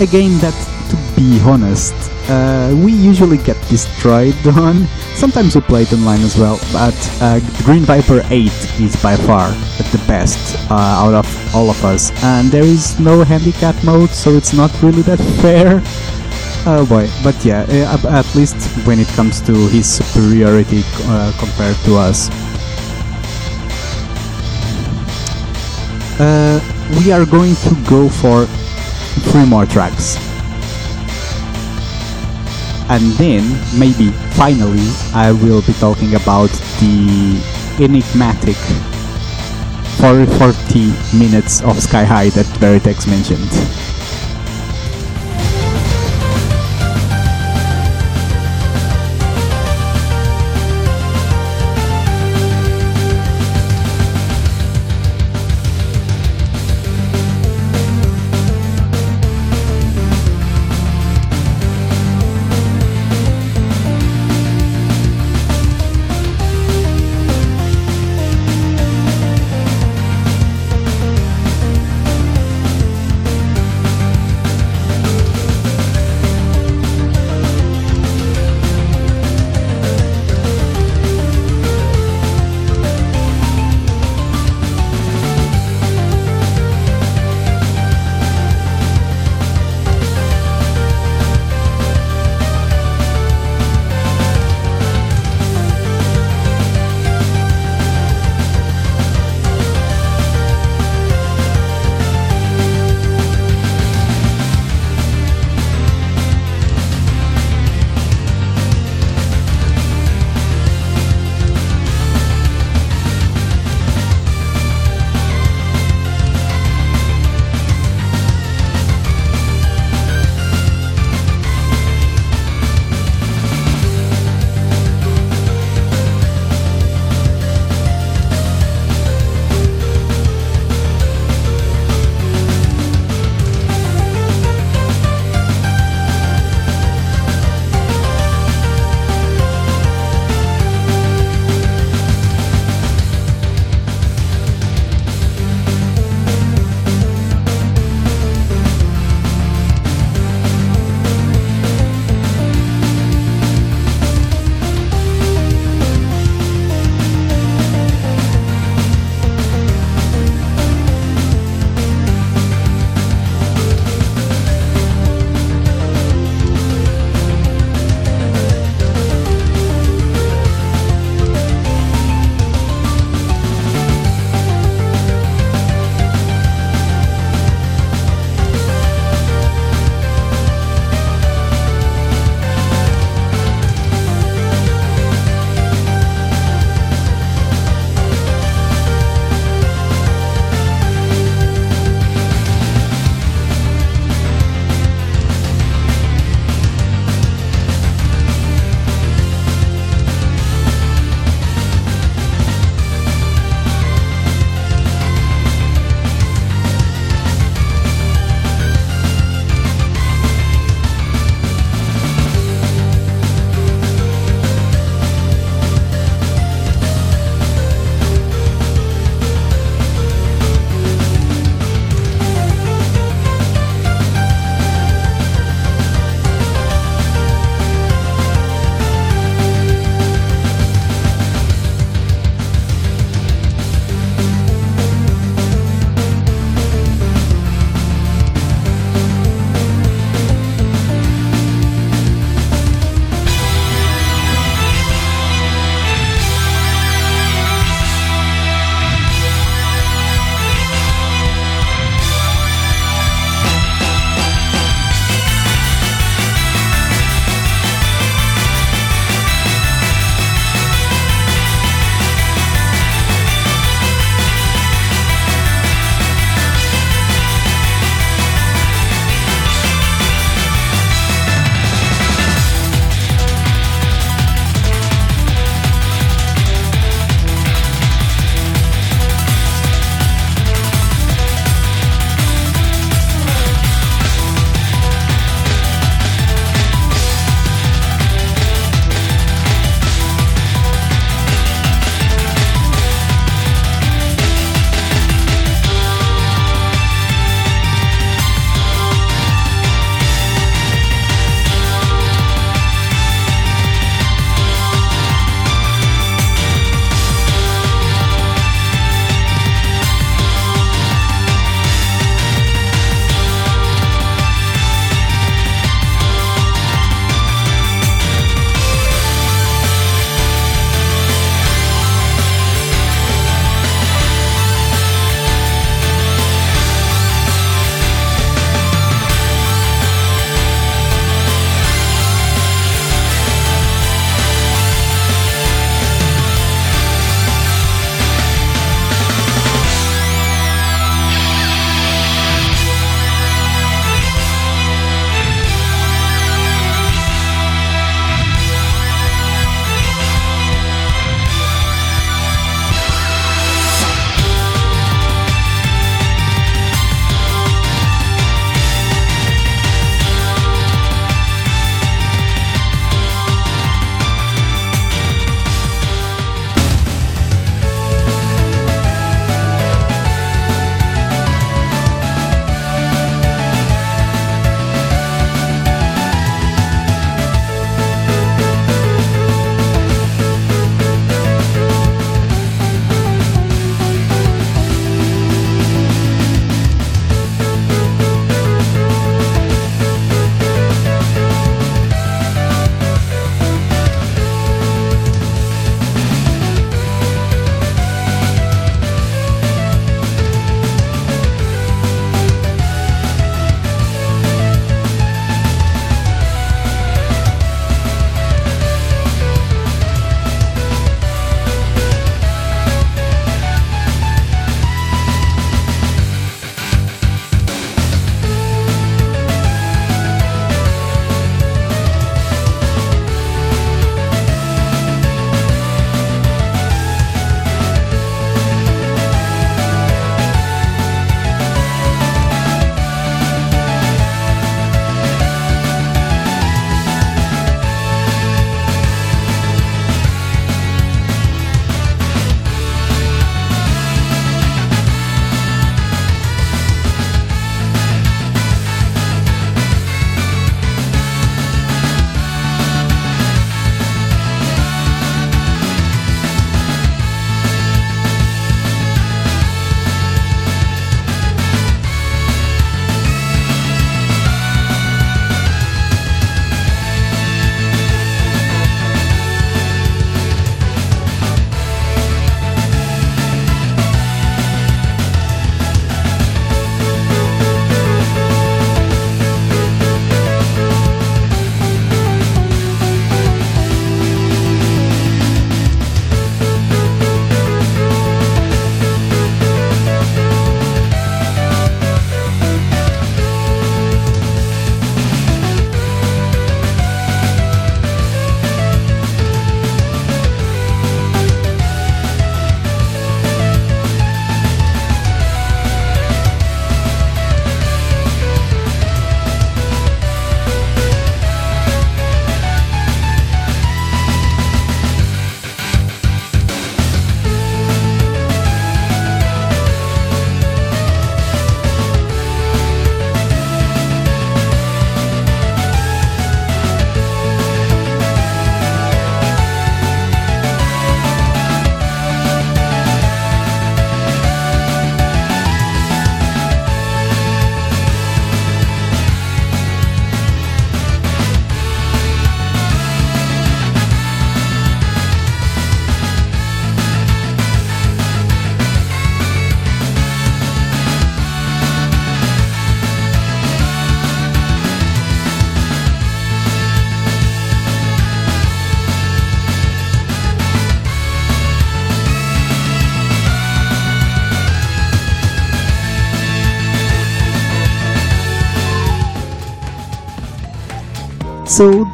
A 0.00 0.06
game 0.06 0.38
that, 0.38 0.54
to 0.90 0.96
be 1.16 1.40
honest, 1.40 1.94
uh, 2.28 2.74
we 2.84 2.92
usually 2.92 3.38
get 3.38 3.51
destroyed 3.68 4.34
on. 4.46 4.86
Sometimes 5.14 5.54
we 5.54 5.60
play 5.62 5.82
it 5.82 5.92
online 5.92 6.20
as 6.22 6.36
well, 6.36 6.58
but 6.72 6.96
uh, 7.20 7.40
Green 7.64 7.82
Viper 7.82 8.22
8 8.30 8.46
is 8.80 9.00
by 9.02 9.16
far 9.16 9.50
the 9.50 10.02
best 10.06 10.56
uh, 10.70 10.74
out 10.74 11.14
of 11.14 11.54
all 11.54 11.70
of 11.70 11.84
us. 11.84 12.10
And 12.22 12.50
there 12.50 12.64
is 12.64 12.98
no 12.98 13.24
handicap 13.24 13.76
mode, 13.84 14.10
so 14.10 14.30
it's 14.30 14.52
not 14.52 14.70
really 14.82 15.02
that 15.02 15.18
fair. 15.42 15.80
Oh 16.64 16.86
boy, 16.88 17.08
but 17.24 17.44
yeah, 17.44 17.66
uh, 17.68 18.18
at 18.18 18.34
least 18.34 18.56
when 18.86 19.00
it 19.00 19.08
comes 19.08 19.40
to 19.42 19.52
his 19.68 19.86
superiority 19.86 20.82
uh, 21.06 21.32
compared 21.38 21.76
to 21.84 21.96
us. 21.96 22.30
Uh, 26.20 26.60
we 27.00 27.10
are 27.10 27.26
going 27.26 27.54
to 27.56 27.74
go 27.88 28.08
for 28.08 28.46
three 29.30 29.44
more 29.44 29.66
tracks 29.66 30.16
and 32.92 33.10
then 33.12 33.42
maybe 33.78 34.10
finally 34.36 34.84
I 35.14 35.32
will 35.32 35.62
be 35.62 35.72
talking 35.74 36.14
about 36.14 36.50
the 36.78 37.40
enigmatic 37.80 38.56
40 39.96 40.92
minutes 41.16 41.62
of 41.62 41.82
Sky 41.82 42.04
High 42.04 42.28
that 42.30 42.44
Veritex 42.60 43.08
mentioned. 43.08 43.81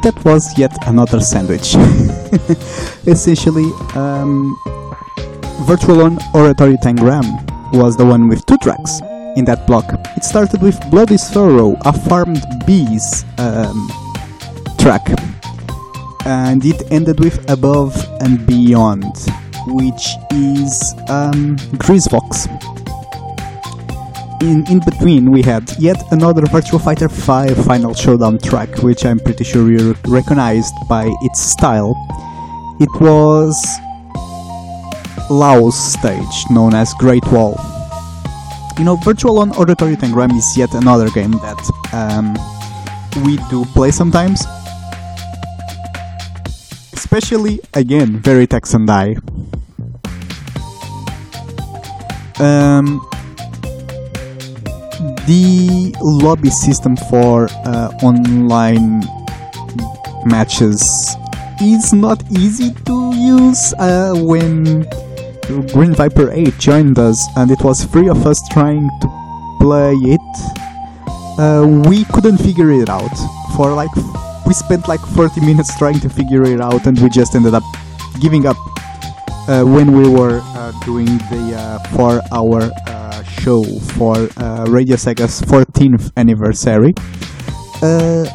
That 0.09 0.25
was 0.25 0.57
yet 0.57 0.75
another 0.87 1.19
sandwich. 1.19 1.75
Essentially, 3.05 3.69
um, 3.93 4.57
Virtual 5.67 6.01
On 6.01 6.17
Oratorio 6.33 6.77
Tangram 6.77 7.27
was 7.73 7.95
the 7.95 8.05
one 8.05 8.27
with 8.27 8.43
two 8.47 8.57
tracks 8.57 9.01
in 9.37 9.45
that 9.45 9.67
block. 9.67 9.85
It 10.17 10.23
started 10.23 10.63
with 10.63 10.79
Bloody 10.89 11.17
Sorrow, 11.17 11.77
a 11.85 11.93
Farmed 11.93 12.43
Bees 12.65 13.23
um, 13.37 13.87
track, 14.79 15.07
and 16.25 16.65
it 16.65 16.91
ended 16.91 17.19
with 17.19 17.47
Above 17.47 17.95
and 18.19 18.43
Beyond, 18.47 19.13
which 19.67 20.07
is 20.31 20.95
um. 21.07 21.55
In, 24.41 24.65
in 24.71 24.79
between, 24.79 25.31
we 25.31 25.41
had 25.41 25.69
yet 25.79 26.01
another 26.13 26.43
Virtua 26.43 26.81
Fighter 26.81 27.09
5 27.09 27.65
Final 27.65 27.93
Showdown 27.93 28.37
track, 28.37 28.69
which 28.77 29.05
I'm 29.05 29.19
pretty 29.19 29.43
sure 29.43 29.69
you 29.69 29.95
recognized 30.07 30.73
by 30.87 31.11
its 31.23 31.41
style. 31.41 31.93
It 32.79 32.89
was 33.01 33.53
Lao's 35.29 35.77
stage, 35.77 36.45
known 36.49 36.73
as 36.73 36.93
Great 36.93 37.25
Wall. 37.33 37.59
You 38.77 38.85
know, 38.85 38.95
Virtual 39.03 39.39
on 39.39 39.51
Oratorio 39.57 39.97
Tangram 39.97 40.33
is 40.37 40.57
yet 40.57 40.73
another 40.73 41.09
game 41.09 41.31
that 41.31 41.59
um, 41.91 42.33
we 43.25 43.35
do 43.49 43.65
play 43.73 43.91
sometimes. 43.91 44.45
Especially, 46.93 47.59
again, 47.73 48.21
Veritex 48.21 48.73
and 48.73 48.89
I. 48.89 49.17
Um, 52.41 53.05
the 55.29 55.93
lobby 56.01 56.49
system 56.49 56.97
for 56.97 57.47
uh, 57.63 57.93
online 58.01 59.05
matches 60.25 61.15
is 61.61 61.93
not 61.93 62.17
easy 62.31 62.73
to 62.83 63.13
use 63.13 63.71
uh, 63.77 64.11
when 64.25 64.81
Green 65.71 65.93
Viper 65.93 66.31
8 66.31 66.57
joined 66.57 66.97
us 66.97 67.27
and 67.37 67.51
it 67.51 67.61
was 67.61 67.83
three 67.83 68.09
of 68.09 68.25
us 68.25 68.41
trying 68.49 68.89
to 69.01 69.07
play 69.59 69.93
it. 70.17 70.29
Uh, 71.37 71.67
we 71.87 72.05
couldn't 72.05 72.39
figure 72.39 72.71
it 72.71 72.89
out 72.89 73.15
for 73.55 73.71
like 73.73 73.93
we 74.47 74.53
spent 74.53 74.87
like 74.87 75.01
40 75.13 75.41
minutes 75.41 75.77
trying 75.77 75.99
to 75.99 76.09
figure 76.09 76.43
it 76.43 76.59
out 76.59 76.87
and 76.87 76.99
we 76.99 77.07
just 77.07 77.35
ended 77.35 77.53
up 77.53 77.63
giving 78.19 78.47
up 78.47 78.57
uh, 79.47 79.63
when 79.63 79.91
we 79.91 80.09
were 80.09 80.41
uh, 80.43 80.71
doing 80.85 81.05
the 81.05 81.53
uh, 81.55 81.77
four 81.95 82.19
hour 82.31 82.71
show 83.39 83.63
for 83.95 84.15
uh, 84.37 84.65
Radio 84.67 84.95
Sega's 84.95 85.41
14th 85.41 86.11
anniversary. 86.17 86.93
Uh, 87.81 88.25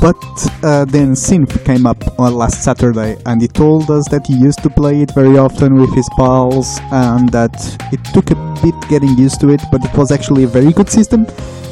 but 0.00 0.16
uh, 0.64 0.84
then 0.84 1.12
Synth 1.12 1.64
came 1.64 1.86
up 1.86 2.02
on 2.18 2.34
last 2.34 2.62
Saturday 2.64 3.16
and 3.26 3.40
he 3.40 3.48
told 3.48 3.90
us 3.90 4.08
that 4.08 4.26
he 4.26 4.34
used 4.34 4.62
to 4.64 4.70
play 4.70 5.00
it 5.02 5.14
very 5.14 5.38
often 5.38 5.76
with 5.76 5.94
his 5.94 6.08
pals 6.16 6.78
and 6.90 7.28
that 7.30 7.54
it 7.92 8.00
took 8.12 8.30
a 8.30 8.36
bit 8.62 8.74
getting 8.88 9.16
used 9.16 9.40
to 9.40 9.50
it, 9.50 9.60
but 9.70 9.84
it 9.84 9.96
was 9.96 10.10
actually 10.10 10.44
a 10.44 10.48
very 10.48 10.72
good 10.72 10.88
system. 10.88 11.26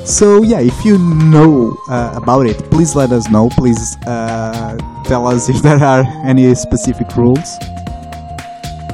So 0.05 0.43
yeah, 0.43 0.61
if 0.61 0.85
you 0.85 0.99
know 0.99 1.77
uh, 1.89 2.13
about 2.17 2.47
it, 2.47 2.57
please 2.71 2.95
let 2.95 3.11
us 3.13 3.29
know. 3.31 3.49
Please 3.51 3.97
uh, 4.07 4.77
tell 5.05 5.27
us 5.27 5.49
if 5.49 5.61
there 5.63 5.83
are 5.83 6.05
any 6.25 6.55
specific 6.55 7.17
rules 7.17 7.59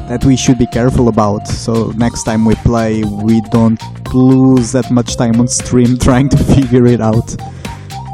that 0.09 0.25
we 0.25 0.37
should 0.37 0.59
be 0.59 0.67
careful 0.67 1.09
about. 1.09 1.47
So 1.49 1.91
next 1.97 2.25
time 2.25 2.45
we 2.45 2.55
play, 2.57 3.03
we 3.05 3.41
don't 3.51 3.81
lose 4.15 4.73
that 4.73 4.91
much 4.91 5.17
time 5.17 5.41
on 5.41 5.49
stream 5.49 5.99
trying 6.09 6.29
to 6.31 6.37
figure 6.37 6.87
it 6.87 7.01
out. 7.01 7.37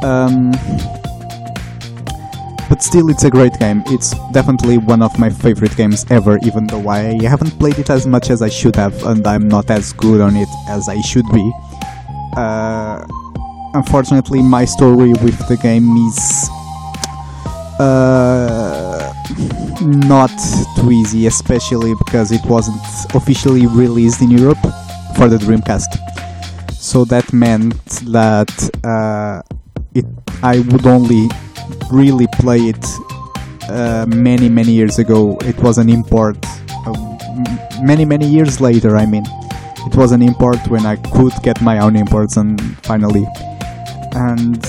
Um, 0.02 0.52
but 2.68 2.82
still, 2.82 3.10
it's 3.10 3.24
a 3.24 3.30
great 3.30 3.58
game. 3.58 3.82
It's 3.86 4.14
definitely 4.32 4.78
one 4.78 5.02
of 5.02 5.18
my 5.18 5.28
favorite 5.28 5.76
games 5.76 6.06
ever, 6.10 6.38
even 6.42 6.66
though 6.66 6.88
I 6.88 7.22
haven't 7.22 7.50
played 7.58 7.78
it 7.78 7.90
as 7.90 8.06
much 8.06 8.30
as 8.30 8.40
I 8.40 8.48
should 8.48 8.76
have, 8.76 9.04
and 9.04 9.26
I'm 9.26 9.46
not 9.46 9.70
as 9.70 9.92
good 9.92 10.22
on 10.22 10.36
it 10.36 10.48
as 10.68 10.88
I 10.88 10.98
should 11.02 11.28
be. 11.32 11.52
Uh, 12.34 13.06
unfortunately, 13.74 14.40
my 14.40 14.64
story 14.64 15.12
with 15.12 15.46
the 15.48 15.58
game 15.58 15.94
is 16.08 16.48
uh, 17.78 18.91
not 19.80 20.30
too 20.76 20.90
easy, 20.90 21.26
especially 21.26 21.94
because 22.06 22.32
it 22.32 22.44
wasn't 22.46 22.80
officially 23.14 23.66
released 23.66 24.22
in 24.22 24.30
Europe 24.30 24.62
for 25.16 25.28
the 25.28 25.38
Dreamcast. 25.38 25.98
So 26.72 27.04
that 27.06 27.32
meant 27.32 27.84
that 28.12 28.50
uh, 28.84 29.42
it 29.94 30.04
I 30.42 30.60
would 30.60 30.86
only 30.86 31.28
really 31.90 32.26
play 32.34 32.58
it 32.58 32.84
uh, 33.68 34.06
many 34.08 34.48
many 34.48 34.72
years 34.72 34.98
ago. 34.98 35.38
It 35.42 35.56
was 35.58 35.78
an 35.78 35.88
import. 35.88 36.36
Uh, 36.86 36.92
many 37.82 38.04
many 38.04 38.26
years 38.26 38.60
later, 38.60 38.96
I 38.96 39.06
mean, 39.06 39.24
it 39.86 39.94
was 39.96 40.12
an 40.12 40.22
import 40.22 40.58
when 40.68 40.84
I 40.86 40.96
could 40.96 41.32
get 41.42 41.60
my 41.62 41.78
own 41.78 41.96
imports, 41.96 42.36
and 42.36 42.60
finally, 42.84 43.26
and 44.12 44.62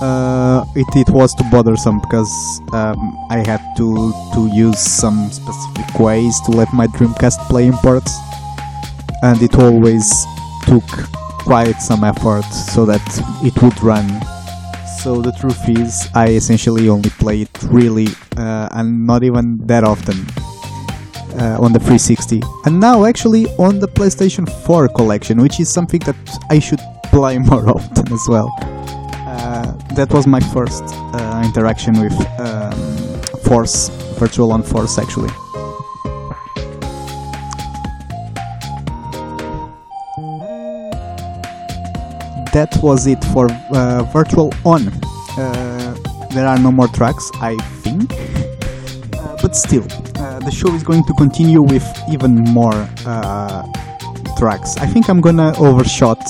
uh, 0.00 0.64
it 0.74 0.86
it 0.96 1.10
was 1.10 1.34
too 1.34 1.44
bothersome 1.50 2.00
because 2.00 2.60
um, 2.72 3.16
I 3.30 3.38
had 3.38 3.60
to 3.76 4.12
to 4.34 4.46
use 4.54 4.78
some 4.78 5.30
specific 5.30 5.98
ways 5.98 6.40
to 6.46 6.52
let 6.52 6.72
my 6.72 6.86
Dreamcast 6.86 7.38
play 7.48 7.66
in 7.66 7.72
imports, 7.72 8.12
and 9.22 9.40
it 9.42 9.56
always 9.58 10.08
took 10.66 10.86
quite 11.44 11.80
some 11.80 12.04
effort 12.04 12.44
so 12.44 12.84
that 12.86 13.02
it 13.42 13.60
would 13.62 13.80
run. 13.82 14.06
So 15.02 15.22
the 15.22 15.32
truth 15.32 15.68
is, 15.68 16.08
I 16.14 16.28
essentially 16.30 16.88
only 16.88 17.10
play 17.10 17.42
it 17.42 17.62
really, 17.64 18.08
uh, 18.36 18.68
and 18.72 19.06
not 19.06 19.22
even 19.22 19.58
that 19.66 19.84
often, 19.84 20.26
uh, 21.40 21.56
on 21.60 21.72
the 21.72 21.78
360. 21.78 22.42
And 22.64 22.80
now 22.80 23.04
actually 23.04 23.46
on 23.58 23.78
the 23.78 23.88
PlayStation 23.88 24.50
4 24.66 24.88
collection, 24.88 25.40
which 25.40 25.60
is 25.60 25.68
something 25.72 26.00
that 26.00 26.16
I 26.50 26.58
should 26.58 26.80
play 27.04 27.38
more 27.38 27.68
often 27.68 28.12
as 28.12 28.26
well. 28.28 28.52
Uh, 29.28 29.72
that 29.94 30.10
was 30.12 30.26
my 30.26 30.40
first 30.40 30.84
uh, 30.86 31.42
interaction 31.44 32.00
with 32.00 32.16
um, 32.40 32.72
Force, 33.44 33.88
Virtual 34.18 34.52
on 34.52 34.62
Force 34.62 34.98
actually. 34.98 35.30
that 42.52 42.76
was 42.82 43.06
it 43.06 43.22
for 43.26 43.46
uh, 43.72 44.02
Virtual 44.12 44.52
On. 44.64 44.88
Uh, 45.36 45.94
there 46.30 46.46
are 46.46 46.58
no 46.58 46.72
more 46.72 46.88
tracks, 46.88 47.30
I 47.40 47.56
think. 47.82 48.12
Uh, 48.12 49.36
but 49.42 49.54
still, 49.54 49.84
uh, 50.16 50.38
the 50.40 50.50
show 50.50 50.72
is 50.74 50.82
going 50.82 51.04
to 51.04 51.14
continue 51.14 51.62
with 51.62 51.86
even 52.10 52.34
more 52.34 52.88
tracks. 54.36 54.76
I 54.76 54.86
think 54.86 55.08
I'm 55.08 55.20
gonna 55.20 55.52
overshot, 55.58 56.22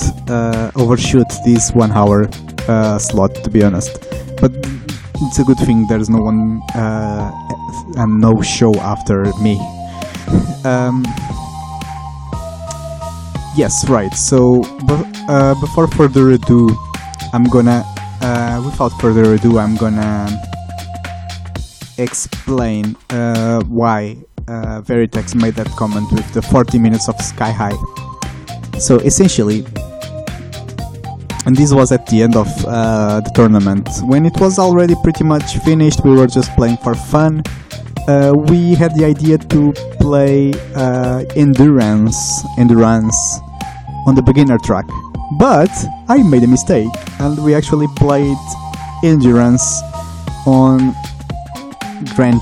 overshoot 0.75 1.29
this 1.45 1.71
one 1.71 1.91
hour 1.91 2.27
slot, 2.99 3.35
to 3.43 3.49
be 3.49 3.63
honest. 3.63 3.91
But 4.41 4.51
it's 5.21 5.39
a 5.39 5.43
good 5.43 5.57
thing 5.57 5.87
there's 5.87 6.09
no 6.09 6.21
one 6.21 6.61
and 7.97 8.21
no 8.21 8.41
show 8.41 8.73
after 8.79 9.25
me. 9.41 9.59
um, 10.63 11.03
yes, 13.55 13.87
right. 13.89 14.13
So, 14.13 14.63
uh, 15.27 15.55
before 15.59 15.87
further 15.87 16.31
ado, 16.31 16.69
I'm 17.33 17.45
gonna, 17.45 17.83
uh, 18.21 18.61
without 18.65 18.89
further 19.01 19.33
ado, 19.33 19.59
I'm 19.59 19.75
gonna 19.75 20.29
explain 21.97 22.95
uh, 23.09 23.61
why 23.63 24.17
uh, 24.47 24.81
Veritex 24.81 25.35
made 25.35 25.55
that 25.55 25.67
comment 25.77 26.11
with 26.11 26.31
the 26.33 26.41
40 26.41 26.79
minutes 26.79 27.09
of 27.09 27.19
Sky 27.21 27.51
High. 27.51 27.77
So 28.79 28.97
essentially, 28.99 29.65
and 31.49 31.57
this 31.57 31.73
was 31.73 31.91
at 31.91 32.05
the 32.05 32.21
end 32.21 32.35
of 32.35 32.47
uh, 32.67 33.21
the 33.21 33.31
tournament, 33.31 33.89
when 34.03 34.23
it 34.23 34.39
was 34.39 34.59
already 34.59 34.93
pretty 35.01 35.23
much 35.23 35.57
finished, 35.57 36.05
we 36.05 36.13
were 36.13 36.27
just 36.27 36.51
playing 36.51 36.77
for 36.77 36.93
fun. 36.93 37.41
Uh, 38.07 38.35
we 38.49 38.75
had 38.75 38.93
the 38.93 39.03
idea 39.03 39.35
to 39.35 39.73
play 39.99 40.53
uh, 40.75 41.25
endurance, 41.35 42.45
endurance 42.59 43.17
on 44.05 44.13
the 44.13 44.21
beginner 44.21 44.59
track. 44.59 44.85
But 45.39 45.71
I 46.07 46.21
made 46.21 46.43
a 46.43 46.47
mistake, 46.47 46.93
and 47.19 47.43
we 47.43 47.55
actually 47.55 47.87
played 47.95 48.37
endurance 49.03 49.81
on 50.45 50.93
Grand 52.15 52.41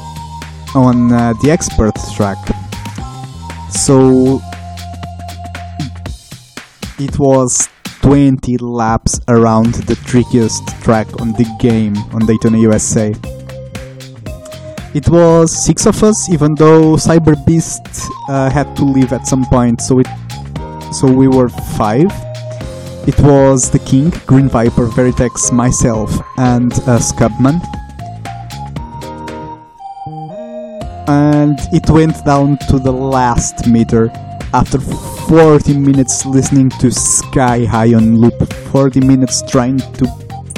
on 0.75 1.13
uh, 1.13 1.31
the 1.41 1.49
expert 1.49 1.95
track. 2.13 2.39
So 3.69 4.41
it 6.99 7.17
was 7.17 7.69
20 8.07 8.57
laps 8.59 9.19
around 9.27 9.73
the 9.83 9.95
trickiest 9.95 10.65
track 10.81 11.07
on 11.19 11.33
the 11.33 11.45
game 11.59 11.93
on 12.13 12.25
Daytona 12.25 12.57
USA. 12.59 13.13
It 14.93 15.09
was 15.09 15.51
six 15.51 15.85
of 15.85 16.01
us, 16.01 16.29
even 16.29 16.55
though 16.55 16.95
Cyber 16.95 17.35
Beast 17.45 17.81
uh, 18.29 18.49
had 18.49 18.77
to 18.77 18.85
leave 18.85 19.11
at 19.11 19.27
some 19.27 19.43
point, 19.43 19.81
so 19.81 19.99
it 19.99 20.07
so 20.93 21.11
we 21.11 21.27
were 21.27 21.49
five. 21.75 22.09
It 23.05 23.19
was 23.19 23.69
the 23.69 23.79
King, 23.79 24.13
Green 24.25 24.47
Viper, 24.47 24.87
Veritex, 24.87 25.51
myself, 25.51 26.17
and 26.37 26.71
uh, 26.87 26.99
Scubman. 26.99 27.59
And 31.09 31.59
it 31.73 31.89
went 31.89 32.23
down 32.23 32.57
to 32.69 32.79
the 32.79 32.93
last 32.93 33.67
meter 33.67 34.09
after 34.57 34.79
40 34.79 35.77
minutes 35.77 36.25
listening 36.25 36.71
to 36.81 36.89
Sky 36.89 37.63
High 37.65 37.93
on 37.93 38.17
loop, 38.17 38.51
40 38.71 39.01
minutes 39.01 39.43
trying 39.43 39.77
to 39.77 40.07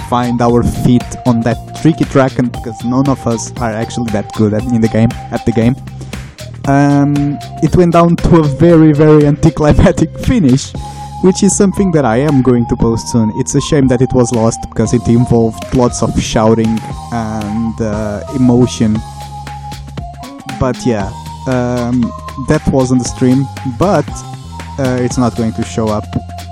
find 0.10 0.42
our 0.42 0.64
feet 0.64 1.04
on 1.26 1.42
that 1.42 1.58
tricky 1.82 2.06
track, 2.06 2.40
and 2.40 2.50
because 2.50 2.82
none 2.86 3.10
of 3.10 3.20
us 3.28 3.52
are 3.58 3.72
actually 3.72 4.10
that 4.14 4.34
good 4.36 4.54
at 4.54 4.64
in 4.64 4.80
the 4.80 4.88
game 4.88 5.10
at 5.36 5.46
the 5.46 5.52
game, 5.52 5.76
um, 6.70 7.38
it 7.62 7.76
went 7.76 7.92
down 7.92 8.16
to 8.16 8.38
a 8.38 8.44
very 8.44 8.94
very 8.94 9.26
anticlimactic 9.26 10.18
finish, 10.30 10.72
which 11.22 11.44
is 11.44 11.54
something 11.58 11.92
that 11.92 12.06
I 12.06 12.20
am 12.20 12.42
going 12.42 12.68
to 12.68 12.78
post 12.78 13.12
soon. 13.12 13.34
It's 13.36 13.56
a 13.56 13.62
shame 13.62 13.90
that 13.90 14.02
it 14.02 14.14
was 14.14 14.32
lost 14.32 14.62
because 14.70 14.94
it 14.94 15.06
involved 15.10 15.76
lots 15.76 16.02
of 16.04 16.18
shouting 16.22 16.80
and 17.12 17.76
uh, 17.82 18.24
emotion. 18.34 18.96
But 20.58 20.86
yeah. 20.86 21.12
Um, 21.48 22.10
that 22.48 22.62
was 22.72 22.92
on 22.92 22.98
the 22.98 23.04
stream, 23.04 23.46
but 23.78 24.08
uh, 24.80 24.98
it's 25.02 25.18
not 25.18 25.36
going 25.36 25.54
to 25.54 25.64
show 25.64 25.88
up 25.88 26.06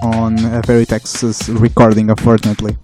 on 0.04 0.44
uh, 0.46 0.62
Veritex's 0.66 1.50
recording, 1.50 2.10
unfortunately. 2.10 2.78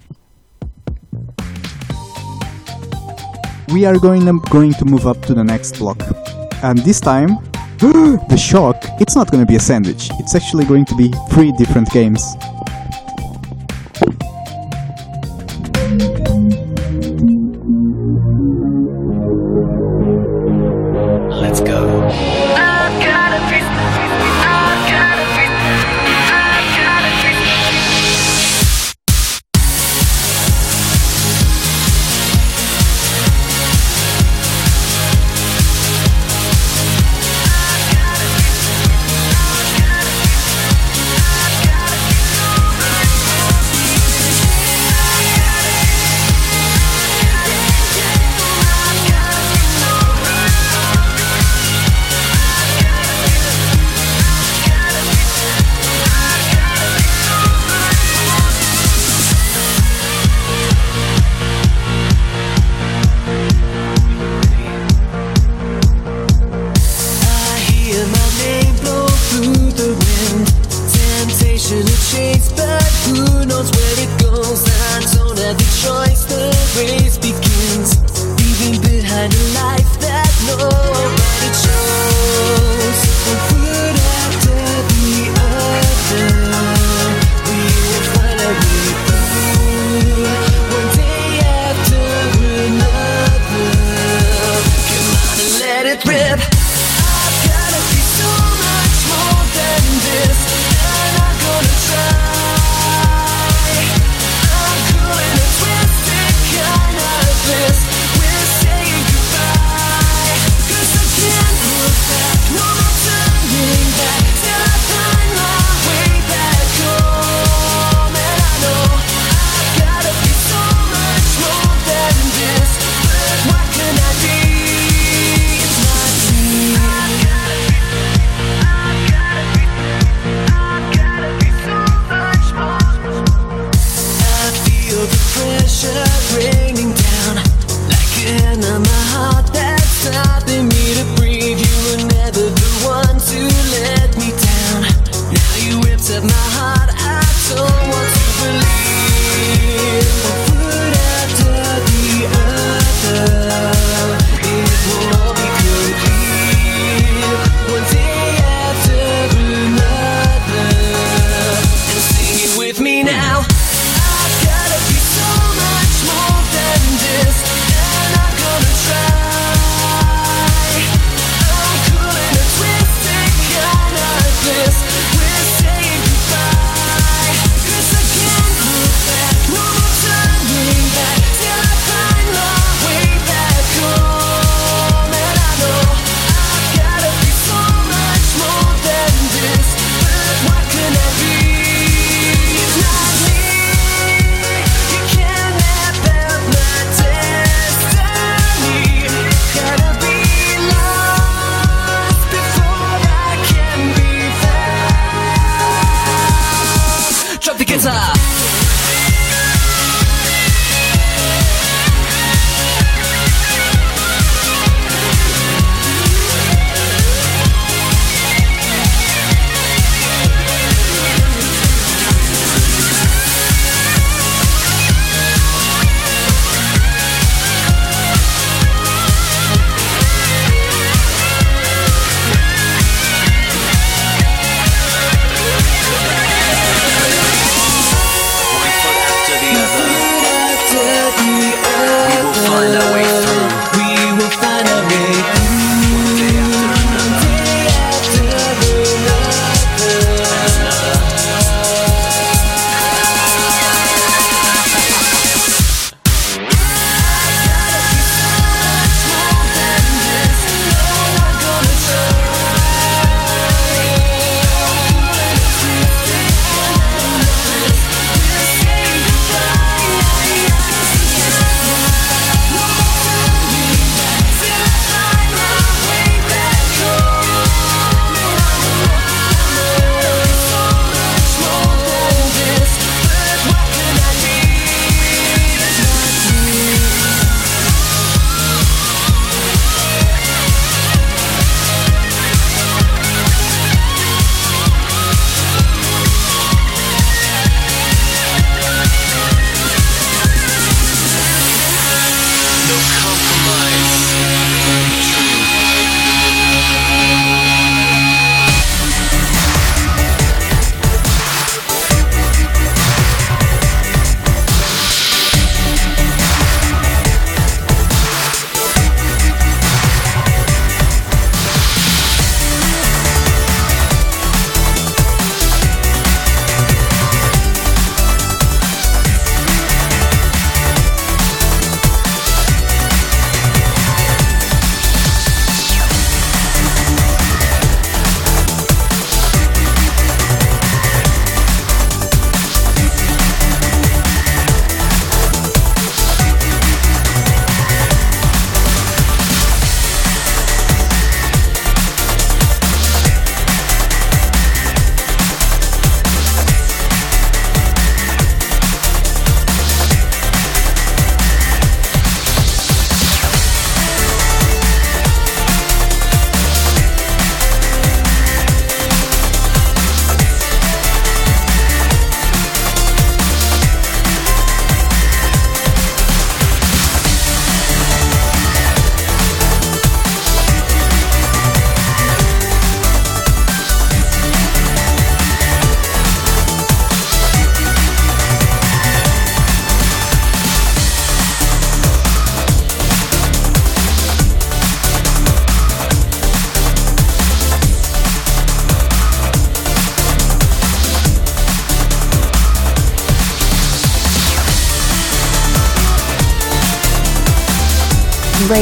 We 3.69 3.85
are 3.85 3.97
going 3.97 4.27
um, 4.27 4.39
going 4.49 4.73
to 4.73 4.85
move 4.85 5.07
up 5.07 5.21
to 5.23 5.33
the 5.33 5.43
next 5.43 5.79
block, 5.79 6.01
and 6.63 6.79
this 6.79 6.99
time, 6.99 7.29
the 7.77 8.37
shock, 8.37 8.77
it's 9.01 9.15
not 9.15 9.31
going 9.31 9.45
to 9.45 9.47
be 9.47 9.55
a 9.55 9.59
sandwich, 9.59 10.09
it's 10.19 10.35
actually 10.35 10.65
going 10.65 10.85
to 10.85 10.95
be 10.95 11.11
three 11.29 11.51
different 11.53 11.89
games. 11.91 12.35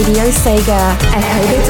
Radio 0.04 0.32
Sega. 0.32 0.98
Echo 1.14 1.61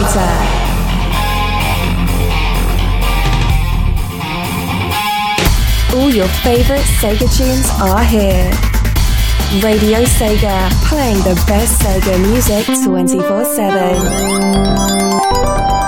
Fighter. 0.00 0.32
All 5.96 6.10
your 6.10 6.28
favorite 6.42 6.84
Sega 7.00 7.28
tunes 7.36 7.68
are 7.80 8.04
here. 8.04 8.50
Radio 9.62 10.04
Sega, 10.04 10.70
playing 10.88 11.18
the 11.18 11.34
best 11.46 11.82
Sega 11.82 12.18
music 12.30 12.66
24 12.84 13.44
7. 13.44 15.79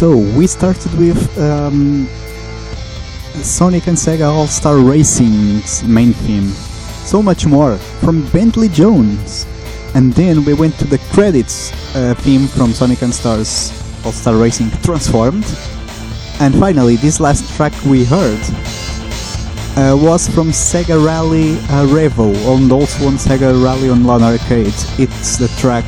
So 0.00 0.16
we 0.16 0.46
started 0.46 0.98
with 0.98 1.38
um, 1.38 2.06
Sonic 3.42 3.86
and 3.86 3.98
Sega 3.98 4.32
All 4.32 4.46
Star 4.46 4.78
Racing's 4.78 5.84
main 5.84 6.14
theme. 6.14 6.48
So 7.04 7.22
much 7.22 7.44
more 7.44 7.76
from 7.76 8.26
Bentley 8.30 8.70
Jones, 8.70 9.46
and 9.94 10.10
then 10.14 10.42
we 10.46 10.54
went 10.54 10.78
to 10.78 10.86
the 10.86 10.96
credits 11.12 11.70
uh, 11.94 12.14
theme 12.14 12.46
from 12.46 12.72
Sonic 12.72 13.02
and 13.02 13.12
Stars 13.12 13.74
All 14.02 14.12
Star 14.12 14.36
Racing 14.36 14.70
Transformed, 14.80 15.44
and 16.40 16.54
finally 16.54 16.96
this 16.96 17.20
last 17.20 17.54
track 17.54 17.74
we 17.84 18.02
heard 18.06 18.40
uh, 19.76 19.94
was 20.00 20.26
from 20.28 20.48
Sega 20.48 20.96
Rally 21.04 21.58
uh, 21.68 21.84
Revo, 21.88 22.32
and 22.56 22.72
also 22.72 23.06
on 23.06 23.18
Sega 23.18 23.52
Rally 23.62 23.90
Online 23.90 24.22
Arcade. 24.22 24.72
It's 24.98 25.36
the 25.36 25.48
track 25.58 25.84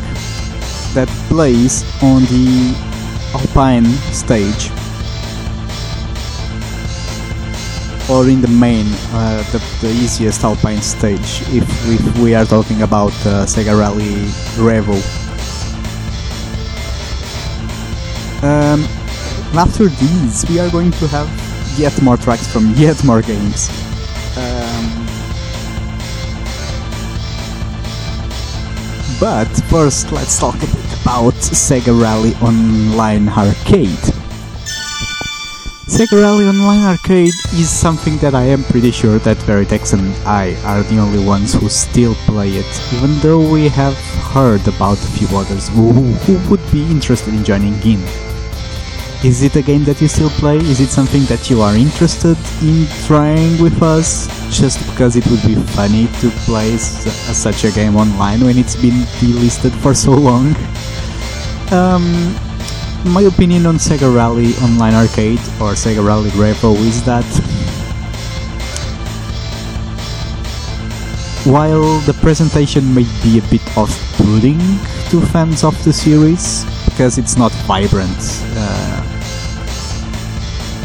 that 0.92 1.08
plays 1.30 1.82
on 2.02 2.24
the 2.24 2.91
Alpine 3.34 3.86
stage, 4.12 4.70
or 8.10 8.28
in 8.28 8.42
the 8.42 8.48
main, 8.48 8.86
uh, 9.12 9.42
the, 9.52 9.58
the 9.80 9.90
easiest 9.90 10.44
Alpine 10.44 10.82
stage, 10.82 11.40
if, 11.48 11.64
if 11.88 12.18
we 12.18 12.34
are 12.34 12.44
talking 12.44 12.82
about 12.82 13.12
uh, 13.24 13.46
Sega 13.46 13.78
Rally 13.78 14.14
Revo. 14.60 14.96
Um, 18.42 18.82
after 19.56 19.86
these, 19.86 20.44
we 20.50 20.58
are 20.58 20.70
going 20.70 20.90
to 20.90 21.06
have 21.08 21.28
yet 21.78 22.00
more 22.02 22.16
tracks 22.16 22.46
from 22.46 22.72
yet 22.76 23.02
more 23.04 23.22
games. 23.22 23.70
Um, 24.36 25.06
but 29.18 29.48
first, 29.70 30.12
let's 30.12 30.38
talk 30.38 30.56
a 30.56 30.66
bit 30.66 30.91
about 31.02 31.34
Sega 31.34 31.92
Rally 32.00 32.32
Online 32.36 33.28
Arcade. 33.28 34.02
Sega 35.90 36.22
Rally 36.22 36.46
Online 36.46 36.80
Arcade 36.94 37.34
is 37.54 37.68
something 37.68 38.16
that 38.18 38.34
I 38.34 38.44
am 38.44 38.62
pretty 38.64 38.90
sure 38.92 39.18
that 39.20 39.36
Veritex 39.38 39.92
and 39.94 40.14
I 40.26 40.54
are 40.64 40.82
the 40.84 40.98
only 40.98 41.24
ones 41.24 41.54
who 41.54 41.68
still 41.68 42.14
play 42.26 42.50
it, 42.50 42.70
even 42.94 43.18
though 43.18 43.42
we 43.52 43.68
have 43.68 43.96
heard 44.32 44.66
about 44.68 44.96
a 44.98 45.10
few 45.18 45.28
others 45.36 45.68
who, 45.70 45.92
who 45.92 46.50
would 46.50 46.62
be 46.70 46.82
interested 46.90 47.34
in 47.34 47.44
joining 47.44 47.74
in. 47.82 48.00
Is 49.24 49.42
it 49.42 49.54
a 49.54 49.62
game 49.62 49.84
that 49.84 50.00
you 50.00 50.08
still 50.08 50.30
play? 50.30 50.56
Is 50.56 50.80
it 50.80 50.88
something 50.88 51.22
that 51.26 51.48
you 51.50 51.60
are 51.62 51.74
interested 51.76 52.36
in 52.62 52.86
trying 53.06 53.60
with 53.62 53.80
us? 53.82 54.26
Just 54.56 54.78
because 54.90 55.14
it 55.14 55.24
would 55.28 55.42
be 55.42 55.54
funny 55.54 56.06
to 56.20 56.30
play 56.46 56.72
s- 56.74 57.06
such 57.36 57.64
a 57.64 57.70
game 57.70 57.94
online 57.96 58.40
when 58.40 58.58
it's 58.58 58.74
been 58.74 58.98
delisted 59.22 59.70
for 59.82 59.94
so 59.94 60.12
long? 60.12 60.54
Um, 61.72 62.34
my 63.14 63.22
opinion 63.22 63.64
on 63.64 63.76
Sega 63.76 64.14
Rally 64.14 64.52
Online 64.56 64.92
Arcade 64.92 65.38
or 65.58 65.72
Sega 65.72 66.06
Rally 66.06 66.28
Revo 66.30 66.76
is 66.76 67.02
that 67.04 67.24
while 71.46 71.98
the 72.00 72.12
presentation 72.20 72.94
may 72.94 73.06
be 73.22 73.38
a 73.38 73.42
bit 73.50 73.62
off-putting 73.74 74.58
to 75.08 75.22
fans 75.32 75.64
of 75.64 75.82
the 75.82 75.94
series 75.94 76.66
because 76.84 77.16
it's 77.16 77.38
not 77.38 77.52
vibrant, 77.64 78.20
uh, 78.54 79.02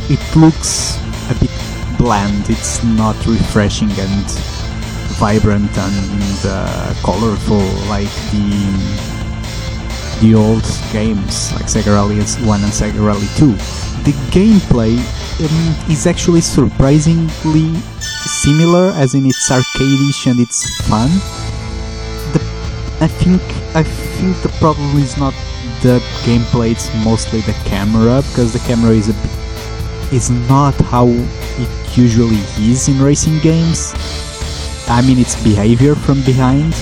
it 0.09 0.35
looks 0.37 0.97
a 1.29 1.35
bit 1.41 1.51
bland. 1.97 2.49
It's 2.49 2.81
not 2.81 3.17
refreshing 3.25 3.91
and 3.91 4.31
vibrant 5.19 5.77
and 5.77 6.39
uh, 6.45 6.93
colorful 7.03 7.65
like 7.89 8.13
the 8.31 9.06
the 10.21 10.33
old 10.33 10.63
games 10.91 11.53
like 11.53 11.65
Sega 11.65 11.93
Rally 11.93 12.17
1 12.17 12.63
and 12.63 12.71
Sega 12.71 13.05
Rally 13.05 13.27
2. 13.37 13.53
The 14.03 14.13
gameplay 14.31 14.97
um, 15.39 15.91
is 15.91 16.07
actually 16.07 16.41
surprisingly 16.41 17.75
similar, 18.43 18.91
as 18.95 19.13
in 19.13 19.25
it's 19.25 19.49
arcadish 19.49 20.29
and 20.29 20.39
it's 20.39 20.65
fun. 20.87 21.09
The, 22.33 22.39
I 23.01 23.07
think 23.07 23.41
I 23.75 23.83
think 23.83 24.41
the 24.41 24.49
problem 24.59 24.97
is 24.97 25.17
not 25.17 25.33
the 25.81 25.99
gameplay; 26.25 26.71
it's 26.71 26.89
mostly 27.03 27.41
the 27.41 27.53
camera 27.65 28.23
because 28.29 28.53
the 28.53 28.59
camera 28.59 28.91
is 28.91 29.09
a 29.09 29.15
is 30.15 30.29
not 30.49 30.73
how 30.89 31.07
it 31.07 31.97
usually 31.97 32.41
is 32.57 32.87
in 32.87 32.99
racing 33.01 33.39
games. 33.39 33.93
I 34.87 35.01
mean, 35.05 35.19
its 35.19 35.35
behavior 35.43 35.95
from 35.95 36.23
behind 36.23 36.73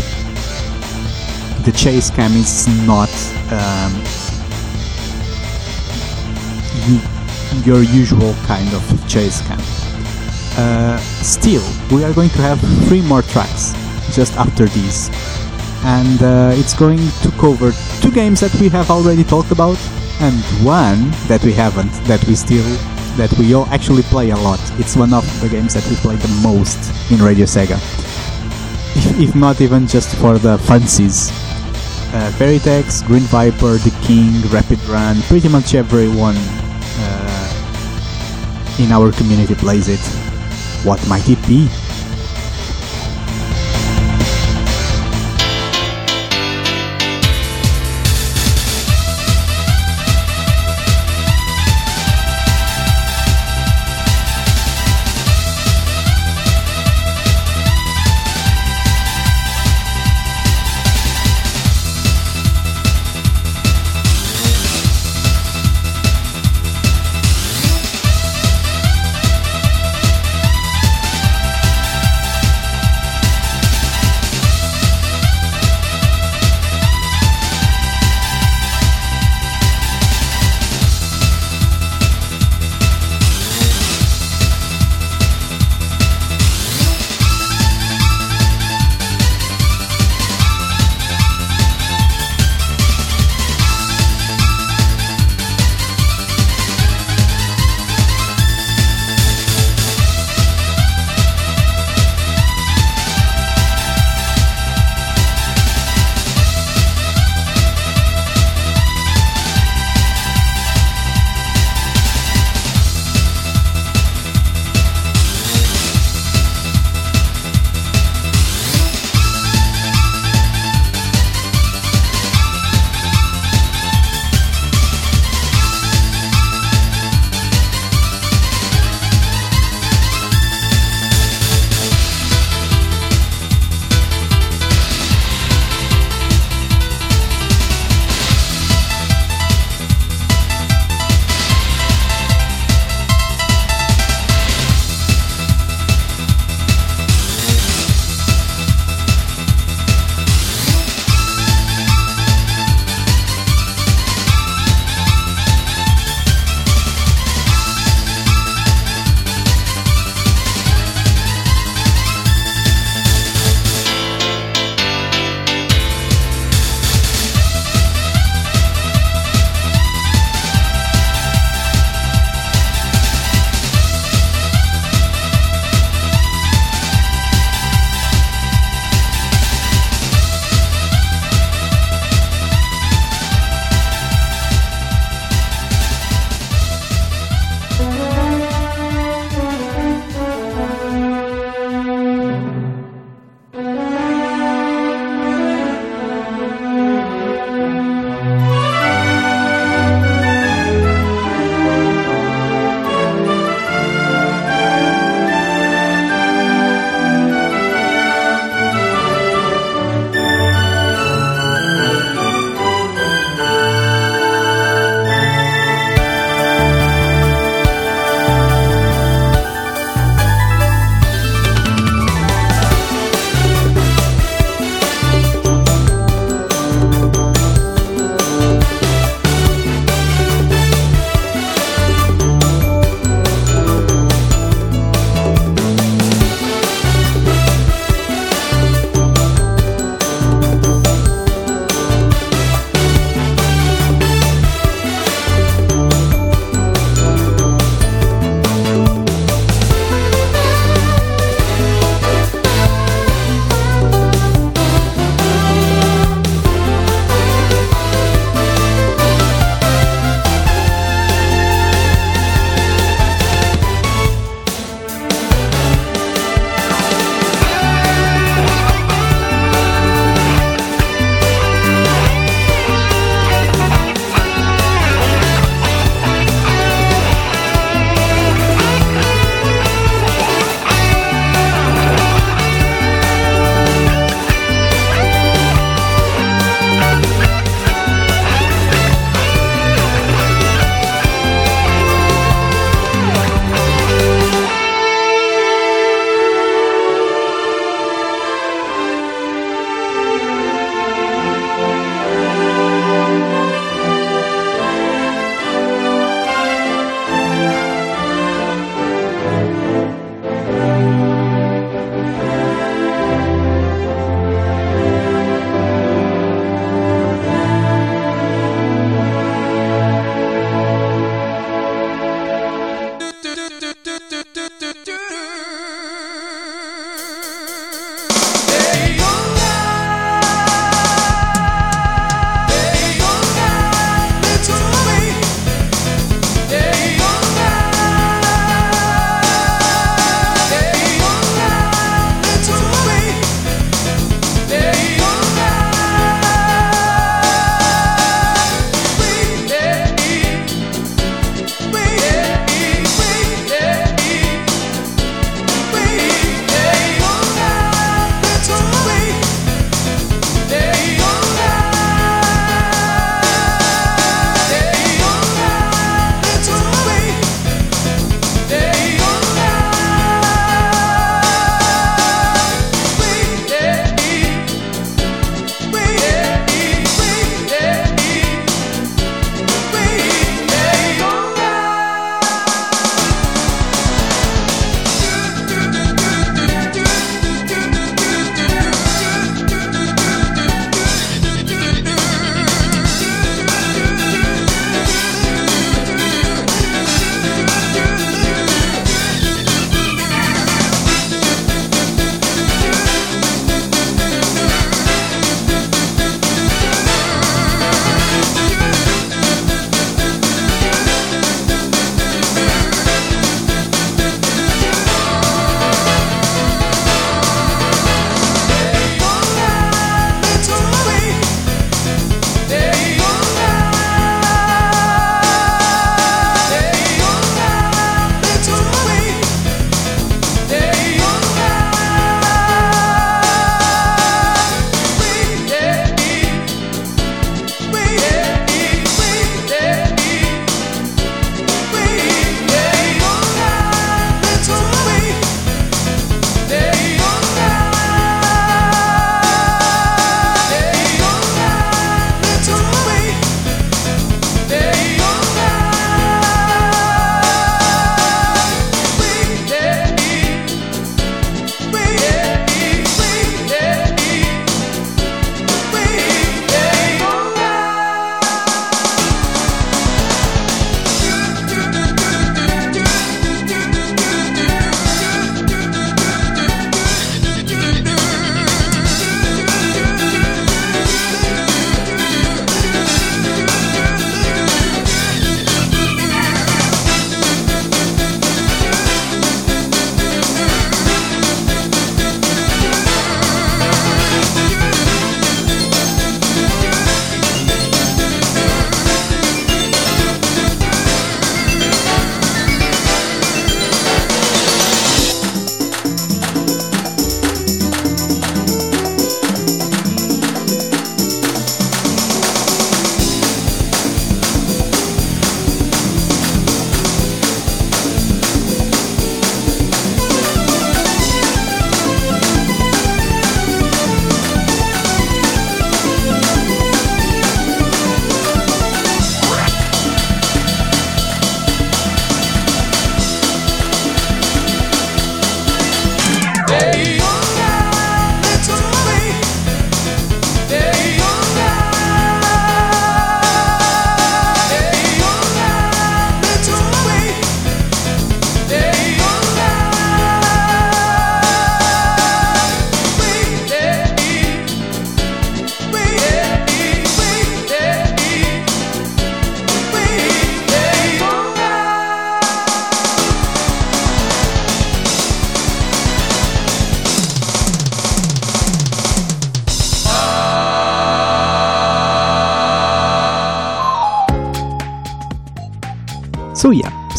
the 1.66 1.72
chase 1.72 2.12
cam 2.12 2.32
is 2.34 2.68
not 2.86 3.10
um, 3.50 3.92
u- 6.86 7.02
your 7.66 7.82
usual 7.82 8.36
kind 8.46 8.72
of 8.76 9.10
chase 9.10 9.42
cam. 9.48 9.60
Uh, 10.58 10.98
still, 11.00 11.64
we 11.92 12.04
are 12.04 12.14
going 12.14 12.30
to 12.30 12.38
have 12.38 12.60
three 12.88 13.02
more 13.02 13.24
tracks 13.24 13.74
just 14.16 14.38
after 14.38 14.66
these, 14.66 15.10
and 15.84 16.22
uh, 16.22 16.52
it's 16.54 16.76
going 16.76 17.02
to 17.24 17.32
cover 17.40 17.72
two 18.00 18.12
games 18.12 18.42
that 18.42 18.54
we 18.62 18.70
have 18.70 18.92
already 18.92 19.24
talked 19.24 19.50
about, 19.50 19.78
and 20.22 20.38
one 20.64 21.10
that 21.28 21.44
we 21.44 21.52
haven't, 21.52 21.92
that 22.06 22.24
we 22.28 22.36
still, 22.36 22.64
that 23.18 23.34
we 23.40 23.56
all 23.56 23.66
actually 23.68 24.04
play 24.04 24.30
a 24.30 24.38
lot. 24.38 24.62
It's 24.78 24.96
one 24.96 25.16
of 25.16 25.26
the 25.42 25.50
games 25.50 25.74
that 25.74 25.86
we 25.90 25.96
play 25.96 26.16
the 26.16 26.30
most 26.44 26.78
in 27.12 27.18
Radio 27.26 27.46
Sega, 27.48 27.78
if, 28.96 29.30
if 29.30 29.36
not 29.36 29.62
even 29.62 29.88
just 29.88 30.16
for 30.18 30.38
the 30.38 30.60
fancies 30.60 31.32
uh, 32.16 32.32
Veritex, 32.40 33.06
Green 33.06 33.24
Viper, 33.24 33.76
The 33.76 33.92
King, 34.02 34.42
Rapid 34.50 34.82
Run, 34.86 35.22
pretty 35.24 35.50
much 35.50 35.76
everyone 35.76 36.36
uh, 36.38 37.56
in 38.80 38.92
our 38.92 39.12
community 39.12 39.54
plays 39.56 39.90
it. 39.90 40.00
What 40.86 41.06
might 41.10 41.28
it 41.28 41.46
be? 41.46 41.68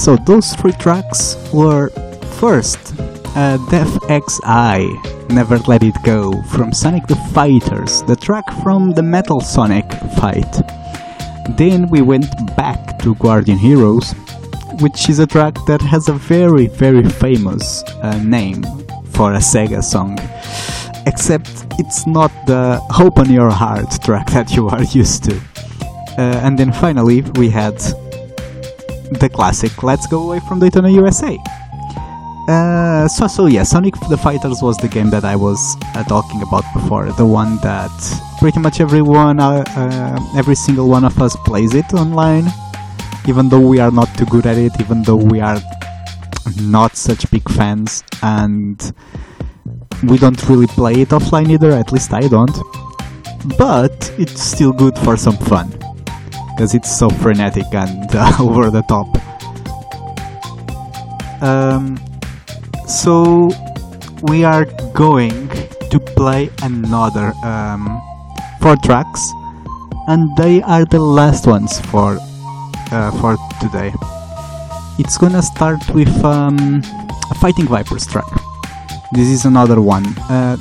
So 0.07 0.15
those 0.15 0.53
three 0.55 0.71
tracks 0.71 1.35
were 1.53 1.89
first 2.39 2.79
uh, 3.35 3.57
Death 3.71 3.93
XI, 4.07 5.35
Never 5.35 5.59
Let 5.67 5.83
It 5.83 5.97
Go 6.05 6.31
from 6.43 6.73
Sonic 6.73 7.09
the 7.09 7.17
Fighters, 7.35 8.03
the 8.03 8.15
track 8.15 8.45
from 8.63 8.93
the 8.93 9.03
Metal 9.03 9.41
Sonic 9.41 9.85
fight. 10.17 10.63
Then 11.57 11.89
we 11.89 12.03
went 12.03 12.31
back 12.57 13.01
to 13.01 13.17
Guardian 13.17 13.59
Heroes, 13.59 14.13
which 14.81 15.09
is 15.09 15.19
a 15.19 15.27
track 15.27 15.57
that 15.67 15.83
has 15.83 16.09
a 16.09 16.13
very, 16.13 16.69
very 16.69 17.03
famous 17.03 17.83
uh, 18.01 18.17
name 18.23 18.63
for 19.11 19.33
a 19.33 19.39
Sega 19.39 19.83
song. 19.83 20.21
Except 21.05 21.51
it's 21.81 22.07
not 22.07 22.31
the 22.47 22.81
Open 23.01 23.29
Your 23.33 23.51
Heart 23.51 24.01
track 24.05 24.31
that 24.31 24.55
you 24.55 24.69
are 24.69 24.85
used 24.85 25.25
to. 25.25 25.37
Uh, 26.17 26.45
and 26.45 26.57
then 26.57 26.73
finally, 26.73 27.23
we 27.23 27.51
had 27.51 27.83
the 29.13 29.29
classic 29.29 29.83
Let's 29.83 30.07
Go 30.07 30.23
Away 30.23 30.41
from 30.41 30.61
Daytona 30.61 30.89
USA. 30.91 31.39
Uh, 32.49 33.09
so, 33.09 33.27
so 33.27 33.47
yeah, 33.47 33.65
Sonic 33.65 33.95
the 34.09 34.17
Fighters 34.17 34.63
was 34.63 34.77
the 34.77 34.89
game 34.89 35.11
that 35.11 35.25
I 35.25 35.35
was 35.35 35.77
uh, 35.95 36.05
talking 36.05 36.43
about 36.43 36.65
before. 36.73 37.11
The 37.13 37.27
one 37.27 37.57
that 37.59 37.91
pretty 38.39 38.61
much 38.61 38.81
everyone, 38.81 39.41
uh, 39.41 39.65
uh, 39.67 40.39
every 40.39 40.55
single 40.55 40.89
one 40.89 41.05
of 41.05 41.21
us 41.21 41.37
plays 41.45 41.75
it 41.75 41.93
online, 41.93 42.47
even 43.27 43.49
though 43.49 43.61
we 43.61 43.81
are 43.81 43.91
not 43.91 44.09
too 44.17 44.27
good 44.27 44.47
at 44.47 44.59
it, 44.59 44.73
even 44.81 45.03
though 45.03 45.17
we 45.17 45.41
are 45.41 45.59
not 46.61 46.97
such 46.97 47.29
big 47.33 47.49
fans, 47.51 48.05
and 48.23 48.93
we 50.05 50.17
don't 50.17 50.41
really 50.49 50.69
play 50.69 50.95
it 50.95 51.09
offline 51.09 51.51
either. 51.51 51.73
At 51.73 51.91
least 51.91 52.13
I 52.13 52.29
don't. 52.29 52.57
But 53.59 54.13
it's 54.19 54.43
still 54.43 54.73
good 54.73 54.97
for 54.99 55.17
some 55.17 55.37
fun 55.37 55.77
because 56.57 56.75
it's 56.75 56.91
so 56.91 57.11
frenetic 57.11 57.67
and 57.75 58.09
uh, 58.15 58.33
over 58.41 58.71
the 58.71 58.83
top. 58.89 59.07
Um, 61.43 62.01
so 62.89 63.51
we 64.22 64.43
are 64.43 64.64
going 64.95 65.49
to 65.91 66.01
play 66.01 66.49
another 66.63 67.35
um, 67.45 68.01
four 68.63 68.76
tracks, 68.76 69.21
and 70.09 70.35
they 70.39 70.63
are 70.63 70.87
the 70.87 70.99
last 70.99 71.47
ones 71.47 71.79
for 71.91 72.17
uh, 72.91 73.11
for 73.21 73.37
today. 73.61 73.93
It's 74.99 75.18
gonna 75.18 75.43
start 75.43 75.87
with 75.91 76.09
um, 76.25 76.83
a 77.30 77.35
Fighting 77.35 77.68
Vipers 77.68 78.07
track. 78.07 78.33
This 79.13 79.29
is 79.29 79.45
another 79.45 79.83
one. 79.83 80.07
Uh, 80.30 80.57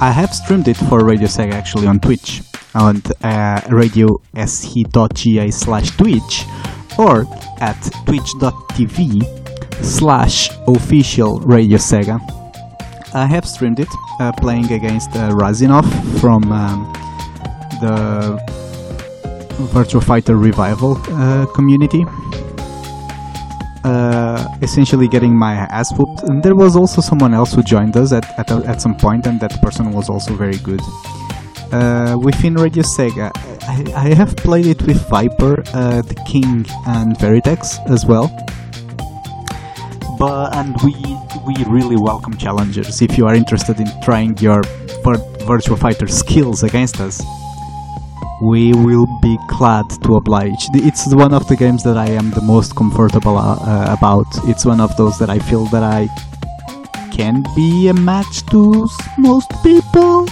I 0.00 0.12
have 0.12 0.32
streamed 0.32 0.68
it 0.68 0.76
for 0.76 1.04
Radio 1.04 1.26
Sega 1.26 1.54
actually 1.54 1.88
on 1.88 1.98
Twitch 1.98 2.42
on 2.74 2.96
uh, 3.22 3.60
radiose.ga 3.68 5.50
slash 5.50 5.96
twitch 5.96 6.44
or 6.98 7.26
at 7.60 7.80
twitch.tv 8.06 9.22
slash 9.82 10.50
official 10.66 11.40
Radio 11.40 11.78
Sega. 11.78 12.18
I 13.14 13.26
have 13.26 13.46
streamed 13.46 13.78
it 13.80 13.88
uh, 14.20 14.32
playing 14.32 14.72
against 14.72 15.10
uh, 15.10 15.30
Razinov 15.30 15.84
from 16.20 16.50
um, 16.50 16.92
the 17.80 18.38
Virtua 19.72 20.02
Fighter 20.02 20.36
Revival 20.36 21.00
uh, 21.10 21.46
community. 21.54 22.04
Uh, 23.84 24.48
essentially 24.62 25.06
getting 25.06 25.36
my 25.36 25.52
ass 25.54 25.92
whooped. 25.98 26.22
And 26.22 26.42
there 26.42 26.54
was 26.54 26.74
also 26.74 27.02
someone 27.02 27.34
else 27.34 27.52
who 27.52 27.62
joined 27.62 27.96
us 27.98 28.12
at, 28.12 28.24
at, 28.38 28.50
at 28.50 28.80
some 28.80 28.96
point, 28.96 29.26
and 29.26 29.38
that 29.40 29.60
person 29.60 29.92
was 29.92 30.08
also 30.08 30.34
very 30.34 30.56
good. 30.56 30.80
Uh, 31.74 32.16
within 32.22 32.54
Radio 32.54 32.84
Sega, 32.84 33.32
I, 33.66 34.06
I 34.06 34.14
have 34.14 34.36
played 34.36 34.66
it 34.66 34.80
with 34.82 35.08
Viper, 35.08 35.60
uh, 35.74 36.02
the 36.02 36.14
King, 36.24 36.64
and 36.86 37.16
Veritex 37.18 37.80
as 37.90 38.06
well. 38.06 38.30
But 40.16 40.54
and 40.54 40.76
we 40.84 40.94
we 41.44 41.56
really 41.64 41.96
welcome 41.96 42.36
challengers. 42.36 43.02
If 43.02 43.18
you 43.18 43.26
are 43.26 43.34
interested 43.34 43.80
in 43.80 43.88
trying 44.04 44.38
your 44.38 44.62
vir- 45.02 45.26
Virtua 45.48 45.76
Fighter 45.76 46.06
skills 46.06 46.62
against 46.62 47.00
us, 47.00 47.20
we 48.40 48.72
will 48.72 49.08
be 49.20 49.36
glad 49.48 49.86
to 50.04 50.14
oblige. 50.14 50.62
It's 50.74 51.12
one 51.12 51.34
of 51.34 51.48
the 51.48 51.56
games 51.56 51.82
that 51.82 51.96
I 51.96 52.06
am 52.06 52.30
the 52.30 52.42
most 52.42 52.76
comfortable 52.76 53.36
uh, 53.36 53.96
about. 53.98 54.26
It's 54.44 54.64
one 54.64 54.80
of 54.80 54.96
those 54.96 55.18
that 55.18 55.28
I 55.28 55.40
feel 55.40 55.64
that 55.74 55.82
I 55.82 56.06
can 57.10 57.42
be 57.56 57.88
a 57.88 57.94
match 57.94 58.46
to 58.52 58.88
most 59.18 59.50
people 59.64 60.28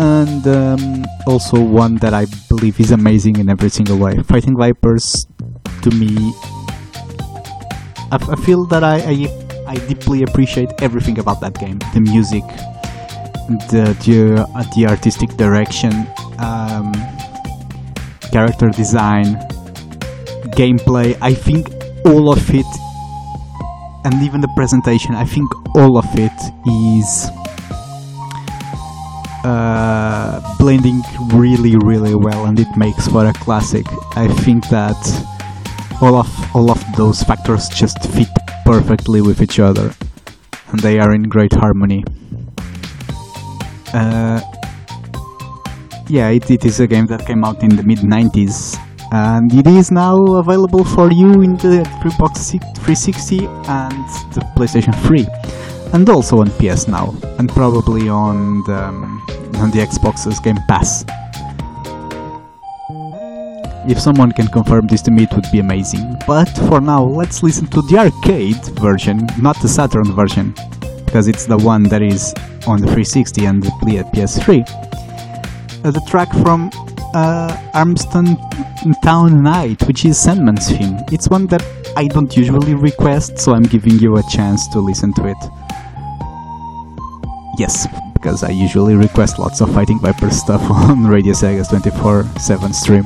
and 0.00 0.46
um, 0.46 1.04
also 1.26 1.62
one 1.62 1.96
that 1.96 2.14
I 2.14 2.24
believe 2.48 2.80
is 2.80 2.90
amazing 2.90 3.38
in 3.38 3.50
every 3.50 3.68
single 3.68 3.98
way. 3.98 4.16
Fighting 4.22 4.56
Vipers, 4.56 5.26
to 5.82 5.90
me, 5.90 6.32
I, 8.10 8.36
feel 8.44 8.64
that 8.66 8.82
I, 8.82 8.96
I 8.96 9.14
I 9.66 9.76
deeply 9.86 10.22
appreciate 10.22 10.70
everything 10.80 11.18
about 11.18 11.40
that 11.42 11.54
game. 11.60 11.78
The 11.92 12.00
music, 12.00 12.44
the 13.68 13.94
the, 14.06 14.46
uh, 14.56 14.64
the 14.74 14.86
artistic 14.88 15.36
direction, 15.36 15.92
um, 16.38 16.92
character 18.32 18.70
design, 18.70 19.36
gameplay. 20.56 21.16
I 21.20 21.34
think 21.34 21.68
all 22.06 22.32
of 22.32 22.42
it, 22.54 22.70
and 24.06 24.14
even 24.22 24.40
the 24.40 24.52
presentation. 24.56 25.14
I 25.14 25.26
think 25.26 25.48
all 25.76 25.98
of 25.98 26.08
it 26.16 26.38
is 26.66 27.30
uh, 29.44 30.56
blending 30.58 31.02
really 31.32 31.76
really 31.76 32.14
well 32.14 32.46
and 32.46 32.58
it 32.60 32.68
makes 32.76 33.08
for 33.08 33.26
a 33.26 33.32
classic. 33.32 33.86
I 34.16 34.28
think 34.28 34.68
that 34.68 34.96
all 36.00 36.16
of 36.16 36.30
all 36.54 36.70
of 36.70 36.82
those 36.96 37.22
factors 37.22 37.68
just 37.68 37.98
fit 38.10 38.28
perfectly 38.64 39.20
with 39.20 39.42
each 39.42 39.58
other 39.58 39.94
and 40.68 40.80
they 40.80 40.98
are 40.98 41.12
in 41.12 41.24
great 41.24 41.52
harmony. 41.52 42.04
Uh, 43.92 44.40
yeah 46.08 46.28
it, 46.28 46.50
it 46.50 46.64
is 46.64 46.80
a 46.80 46.86
game 46.86 47.06
that 47.06 47.26
came 47.26 47.44
out 47.44 47.62
in 47.62 47.74
the 47.74 47.82
mid 47.82 47.98
90s 47.98 48.76
and 49.12 49.52
it 49.52 49.66
is 49.66 49.90
now 49.90 50.16
available 50.36 50.84
for 50.84 51.10
you 51.10 51.42
in 51.42 51.56
the 51.56 51.82
Xbox 52.02 52.50
360 52.50 53.46
and 53.46 54.06
the 54.34 54.40
PlayStation 54.56 54.94
3 55.06 55.26
and 55.92 56.08
also 56.08 56.40
on 56.40 56.50
PS 56.52 56.88
Now, 56.88 57.14
and 57.38 57.48
probably 57.48 58.08
on 58.08 58.62
the, 58.64 58.84
um, 58.84 59.22
on 59.56 59.70
the 59.70 59.78
Xbox's 59.78 60.38
Game 60.40 60.58
Pass. 60.68 61.04
If 63.88 63.98
someone 63.98 64.32
can 64.32 64.46
confirm 64.48 64.86
this 64.86 65.02
to 65.02 65.10
me, 65.10 65.24
it 65.24 65.32
would 65.32 65.50
be 65.50 65.58
amazing. 65.58 66.16
But 66.26 66.50
for 66.68 66.80
now, 66.80 67.02
let's 67.02 67.42
listen 67.42 67.66
to 67.68 67.82
the 67.82 67.98
arcade 67.98 68.62
version, 68.78 69.26
not 69.38 69.60
the 69.62 69.68
Saturn 69.68 70.12
version, 70.12 70.54
because 71.06 71.28
it's 71.28 71.46
the 71.46 71.56
one 71.56 71.84
that 71.84 72.02
is 72.02 72.34
on 72.66 72.80
the 72.80 72.86
360 72.86 73.46
and 73.46 73.62
the 73.62 73.72
Play 73.80 73.98
at 73.98 74.12
PS3. 74.12 74.60
Uh, 75.82 75.90
the 75.90 76.00
track 76.06 76.30
from 76.42 76.70
uh, 77.14 77.56
Armstone 77.74 78.36
Town 79.02 79.42
Night, 79.42 79.82
which 79.86 80.04
is 80.04 80.18
Sanman's 80.18 80.70
theme. 80.70 80.98
It's 81.10 81.28
one 81.28 81.46
that 81.48 81.64
I 81.96 82.06
don't 82.06 82.36
usually 82.36 82.74
request, 82.74 83.38
so 83.38 83.54
I'm 83.54 83.62
giving 83.62 83.98
you 83.98 84.18
a 84.18 84.22
chance 84.30 84.68
to 84.68 84.78
listen 84.78 85.12
to 85.14 85.26
it. 85.26 85.36
Yes, 87.58 87.86
because 88.12 88.42
I 88.42 88.50
usually 88.50 88.94
request 88.94 89.38
lots 89.38 89.60
of 89.60 89.72
Fighting 89.74 89.98
Viper 90.00 90.30
stuff 90.30 90.62
on 90.70 91.06
Radio 91.06 91.32
Sega's 91.32 91.68
24 91.68 92.24
7 92.38 92.72
stream. 92.72 93.04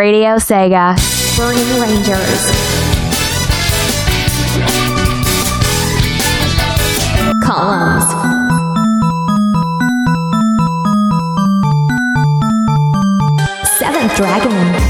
Radio 0.00 0.38
Sega. 0.38 0.96
Burning 1.36 1.78
Rangers. 1.78 2.40
Columns. 7.44 8.08
Seventh 13.78 14.16
Dragon. 14.16 14.89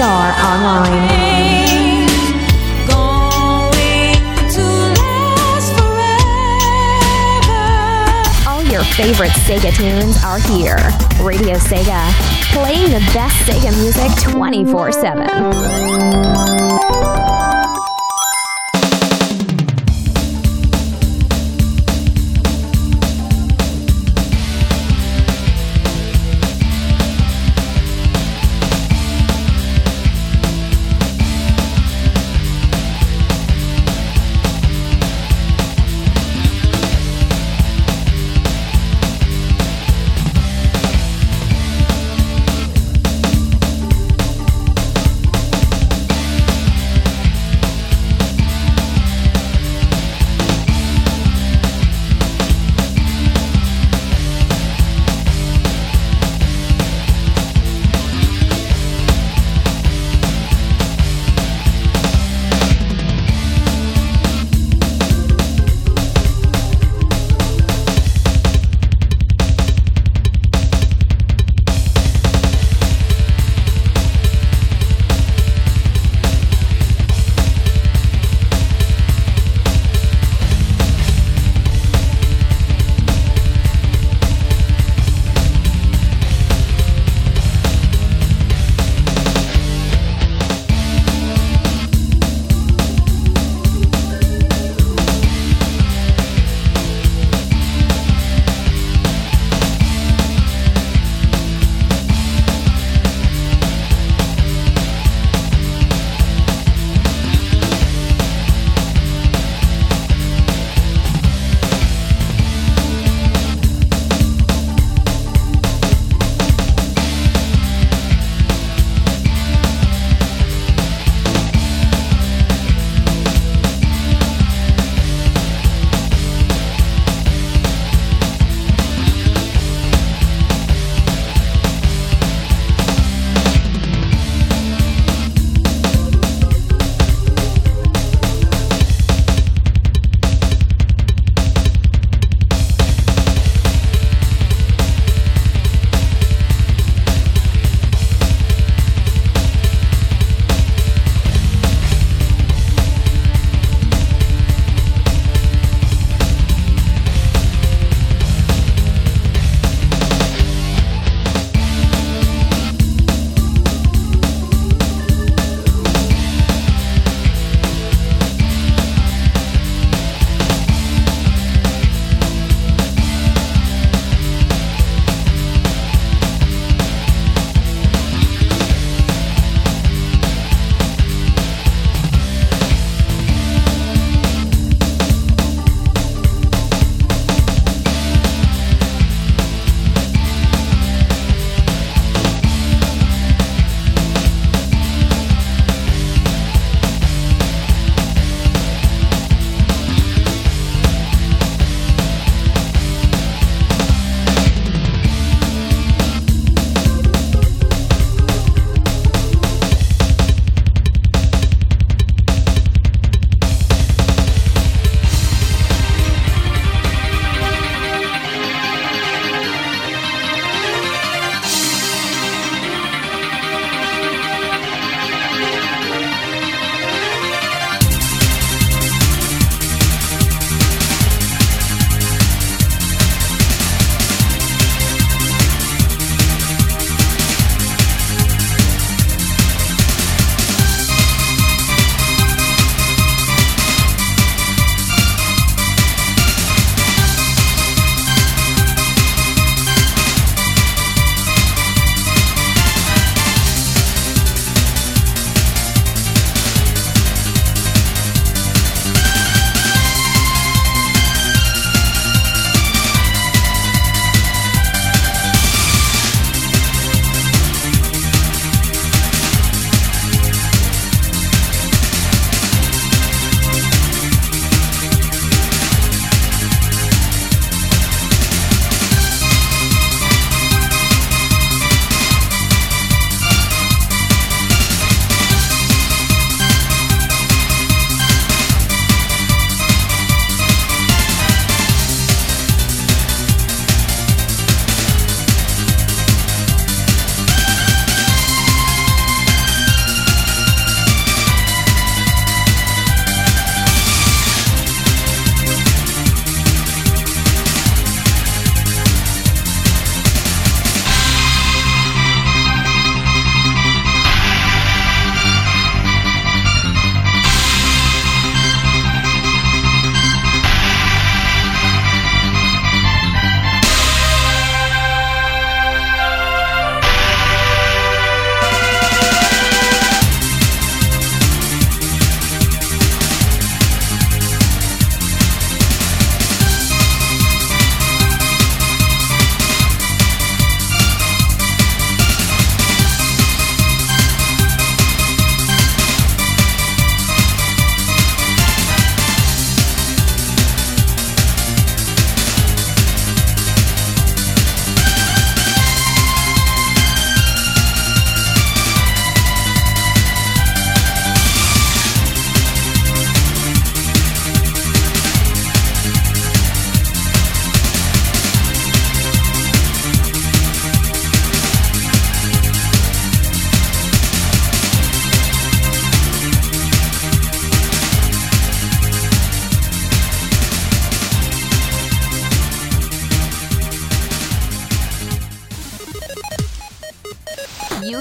Star 0.00 0.32
Online. 0.32 2.08
All 8.46 8.62
your 8.62 8.82
favorite 8.82 9.32
Sega 9.32 9.70
tunes 9.76 10.24
are 10.24 10.38
here. 10.38 10.78
Radio 11.22 11.56
Sega, 11.56 12.10
playing 12.54 12.90
the 12.92 13.00
best 13.12 13.36
Sega 13.44 13.76
music 13.78 14.10
24 14.32 14.92
7. 14.92 15.28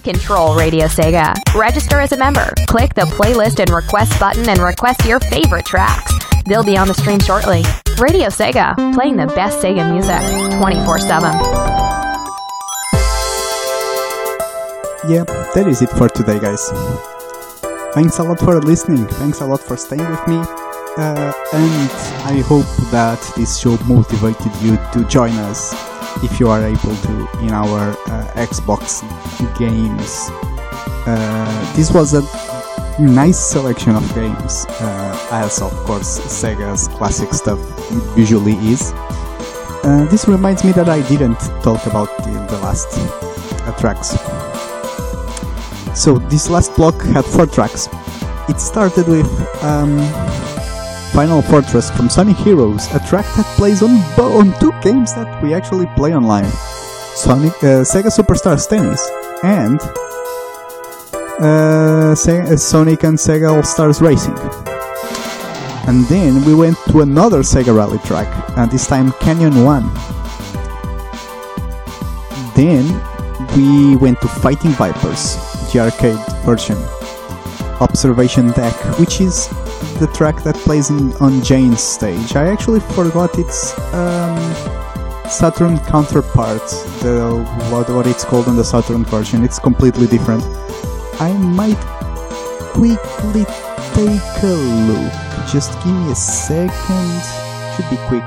Control 0.10 0.56
Radio 0.56 0.88
Sega. 0.88 1.36
Register 1.54 2.00
as 2.00 2.12
a 2.14 2.18
member. 2.18 2.52
Click 2.68 2.96
the 2.96 3.06
playlist 3.18 3.60
and 3.60 3.70
request 3.70 4.20
button 4.20 4.50
and 4.50 4.60
request 4.60 5.06
your 5.06 5.20
favorite 5.20 5.66
tracks. 5.66 6.12
They'll 6.48 6.64
be 6.64 6.78
on 6.78 6.88
the 6.88 6.96
stream 6.96 7.20
shortly. 7.20 7.62
Radio 8.00 8.30
Sega, 8.30 8.74
playing 8.96 9.18
the 9.18 9.28
best 9.28 9.60
Sega 9.60 9.86
music 9.94 10.22
24 10.58 11.00
7. 11.00 11.32
Yeah, 15.08 15.26
that 15.54 15.66
is 15.68 15.82
it 15.84 15.92
for 15.92 16.10
today, 16.10 16.40
guys. 16.40 16.72
Thanks 17.94 18.18
a 18.18 18.24
lot 18.24 18.40
for 18.40 18.60
listening. 18.62 19.06
Thanks 19.22 19.42
a 19.42 19.46
lot 19.46 19.60
for 19.60 19.78
staying 19.78 20.10
with 20.10 20.28
me. 20.28 20.38
Uh, 20.98 21.32
and 21.54 21.92
I 22.26 22.42
hope 22.48 22.66
that 22.90 23.22
this 23.38 23.60
show 23.60 23.78
motivated 23.86 24.56
you 24.62 24.78
to 24.94 25.08
join 25.08 25.32
us 25.50 25.89
if 26.24 26.40
you 26.40 26.50
are 26.50 26.64
able 26.64 26.96
to 26.96 27.30
in 27.42 27.52
our 27.52 27.92
uh, 28.08 28.32
Xbox 28.36 29.02
games. 29.58 30.30
Uh, 31.06 31.74
this 31.76 31.92
was 31.92 32.14
a 32.14 32.22
nice 33.02 33.40
selection 33.40 33.96
of 33.96 34.14
games, 34.14 34.66
uh, 34.82 35.30
as 35.32 35.62
of 35.62 35.72
course 35.86 36.20
Sega's 36.20 36.88
classic 36.90 37.34
stuff 37.34 37.60
usually 38.18 38.54
is. 38.68 38.92
Uh, 39.84 40.06
this 40.12 40.28
reminds 40.28 40.64
me 40.64 40.72
that 40.74 40.90
I 40.90 41.08
didn't 41.08 41.40
talk 41.64 41.86
about 41.86 42.10
the, 42.18 42.32
the 42.50 42.60
last 42.60 42.88
uh, 42.92 43.72
tracks. 43.80 44.10
So 46.00 46.18
this 46.18 46.50
last 46.50 46.76
block 46.76 47.02
had 47.02 47.26
four 47.26 47.46
tracks. 47.46 47.88
It 48.50 48.60
started 48.60 49.08
with 49.08 49.30
um, 49.64 49.98
Final 51.20 51.42
Fortress 51.42 51.92
from 51.92 52.08
Sonic 52.08 52.38
Heroes, 52.38 52.88
a 52.96 53.00
track 53.06 53.26
that 53.36 53.46
plays 53.58 53.84
on 53.84 53.92
on 54.18 54.58
two 54.62 54.72
games 54.82 55.14
that 55.16 55.44
we 55.44 55.54
actually 55.54 55.86
play 55.98 56.16
online: 56.16 56.50
Sonic 57.14 57.52
uh, 57.62 57.84
Sega 57.84 58.08
Superstars 58.08 58.70
Tennis 58.70 59.06
and 59.44 59.82
uh, 61.44 62.14
uh, 62.14 62.16
Sonic 62.16 63.04
and 63.04 63.18
Sega 63.18 63.54
All 63.54 63.64
Stars 63.64 64.00
Racing. 64.02 64.38
And 65.90 66.06
then 66.06 66.46
we 66.46 66.56
went 66.56 66.78
to 66.88 67.02
another 67.02 67.40
Sega 67.40 67.76
Rally 67.76 68.00
track, 68.06 68.30
and 68.58 68.72
this 68.72 68.88
time 68.88 69.12
Canyon 69.20 69.66
1. 69.66 69.84
Then 72.56 72.86
we 73.58 73.98
went 73.98 74.22
to 74.22 74.30
Fighting 74.30 74.72
Vipers, 74.72 75.36
the 75.74 75.82
arcade 75.82 76.24
version. 76.46 76.78
Observation 77.82 78.52
Deck, 78.52 78.76
which 78.98 79.20
is 79.20 79.50
the 80.00 80.08
track 80.14 80.44
that 80.44 80.56
plays 80.56 80.90
in, 80.90 81.14
on 81.18 81.44
Jane's 81.44 81.82
stage. 81.82 82.36
I 82.36 82.48
actually 82.48 82.80
forgot 82.80 83.38
its 83.38 83.78
um, 83.94 84.38
Saturn 85.30 85.78
counterpart, 85.80 86.66
the 87.02 87.46
what, 87.72 87.90
what 87.90 88.08
it's 88.08 88.26
called 88.26 88.48
in 88.48 88.56
the 88.56 88.64
Saturn 88.64 89.06
version. 89.06 89.44
It's 89.44 89.60
completely 89.60 90.08
different. 90.08 90.44
I 91.22 91.34
might 91.34 91.80
quickly 92.74 93.46
take 93.94 94.44
a 94.44 94.56
look. 94.88 95.14
Just 95.52 95.74
give 95.84 95.94
me 95.94 96.12
a 96.12 96.16
second. 96.16 97.22
Should 97.76 97.90
be 97.90 97.98
quick. 98.08 98.24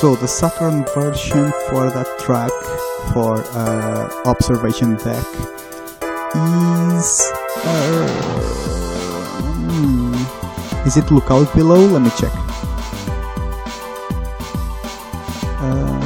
So 0.00 0.16
the 0.16 0.26
Saturn 0.26 0.84
version 0.94 1.52
for 1.68 1.90
that 1.90 2.06
track 2.18 2.50
for 3.12 3.44
uh, 3.54 4.22
Observation 4.24 4.96
Deck 4.96 5.26
is 6.34 7.30
uh, 7.64 8.41
is 10.86 10.96
it 10.96 11.10
Lookout 11.10 11.52
Below? 11.54 11.86
Let 11.86 12.02
me 12.02 12.10
check. 12.18 12.32
Uh, 15.62 16.00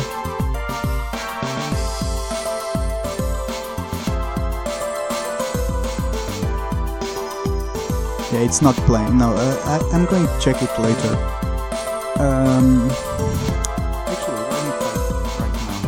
yeah, 8.32 8.40
it's 8.40 8.61
not 8.61 8.74
playing. 8.86 9.16
No, 9.19 9.32
uh, 9.32 9.57
I, 9.65 9.78
I'm 9.94 10.05
going 10.07 10.27
to 10.27 10.39
check 10.40 10.62
it 10.62 10.78
later. 10.78 11.16
Um, 12.19 12.90
actually, 14.09 14.43
let 14.51 14.62
me 14.65 14.70
it 14.73 15.31
right 15.40 15.55
now. 15.66 15.81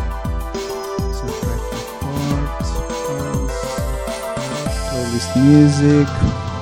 So 1.12 1.24
track 1.44 1.62
reports, 1.76 2.70
playlist 4.88 5.30
music, 5.42 6.08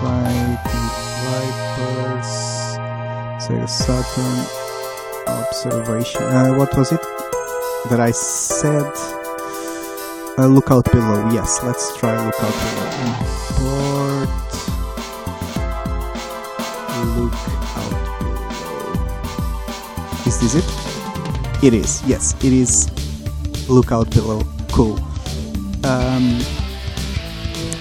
Vipers, 0.03 0.66
Sega 3.47 3.69
Saturn, 3.69 4.45
observation. 5.29 6.23
Uh, 6.23 6.53
what 6.55 6.77
was 6.77 6.91
it 6.91 7.01
that 7.89 8.01
I 8.01 8.11
said? 8.11 8.91
Uh, 10.37 10.47
lookout 10.49 10.91
below. 10.91 11.31
Yes, 11.31 11.63
let's 11.63 11.97
try 11.97 12.17
lookout 12.27 12.51
below. 12.51 12.91
Import. 13.07 14.29
Lookout 17.15 17.95
below. 18.19 18.91
Is 20.27 20.41
this 20.41 20.55
it? 20.57 20.67
It 21.63 21.73
is. 21.73 22.03
Yes, 22.05 22.35
it 22.43 22.53
is. 22.53 22.91
Lookout 23.69 24.11
below. 24.11 24.43
Cool. 24.73 24.99
Um, 25.85 26.43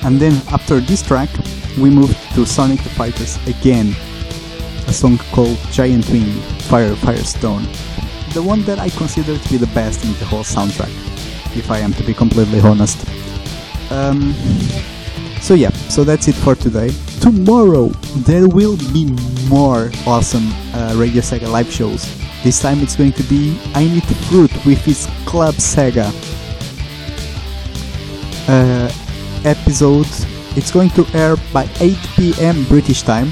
and 0.04 0.22
then 0.22 0.40
after 0.54 0.80
this 0.80 1.02
track, 1.02 1.30
we 1.80 1.90
moved 1.90 2.16
to 2.36 2.46
Sonic 2.46 2.84
the 2.84 2.90
Fighters 2.90 3.40
again. 3.48 3.96
A 4.88 4.94
song 4.94 5.18
called 5.32 5.58
Giant 5.72 6.10
Wing, 6.10 6.32
Fire 6.70 6.96
Firestone. 6.96 7.64
The 8.34 8.44
one 8.44 8.64
that 8.64 8.80
I 8.80 8.90
consider 8.90 9.38
to 9.38 9.50
be 9.50 9.58
the 9.58 9.68
best 9.68 10.04
in 10.04 10.14
the 10.14 10.26
whole 10.26 10.44
soundtrack, 10.44 10.92
if 11.56 11.72
I 11.72 11.80
am 11.80 11.94
to 11.94 12.04
be 12.04 12.14
completely 12.14 12.60
honest. 12.60 13.08
Um, 13.92 14.34
so 15.42 15.54
yeah, 15.54 15.72
so 15.90 16.04
that's 16.04 16.28
it 16.28 16.36
for 16.36 16.56
today. 16.56 16.90
Tomorrow 17.22 17.88
there 18.28 18.48
will 18.48 18.78
be 18.94 19.06
more 19.48 19.92
awesome 20.06 20.48
uh, 20.74 20.94
Radio 20.96 21.22
Sega 21.22 21.50
live 21.50 21.72
shows. 21.72 22.04
This 22.44 22.60
time 22.62 22.80
it's 22.80 22.96
going 22.96 23.14
to 23.14 23.24
be 23.24 23.60
I 23.74 23.86
Need 23.86 24.06
Fruit 24.28 24.52
with 24.66 24.84
his 24.86 25.08
Club 25.26 25.56
Sega 25.56 26.10
uh, 28.48 28.92
episode. 29.44 30.08
It's 30.56 30.72
going 30.72 30.90
to 30.92 31.06
air 31.14 31.36
by 31.52 31.68
8 31.80 31.98
p.m. 32.16 32.64
British 32.66 33.02
time. 33.02 33.32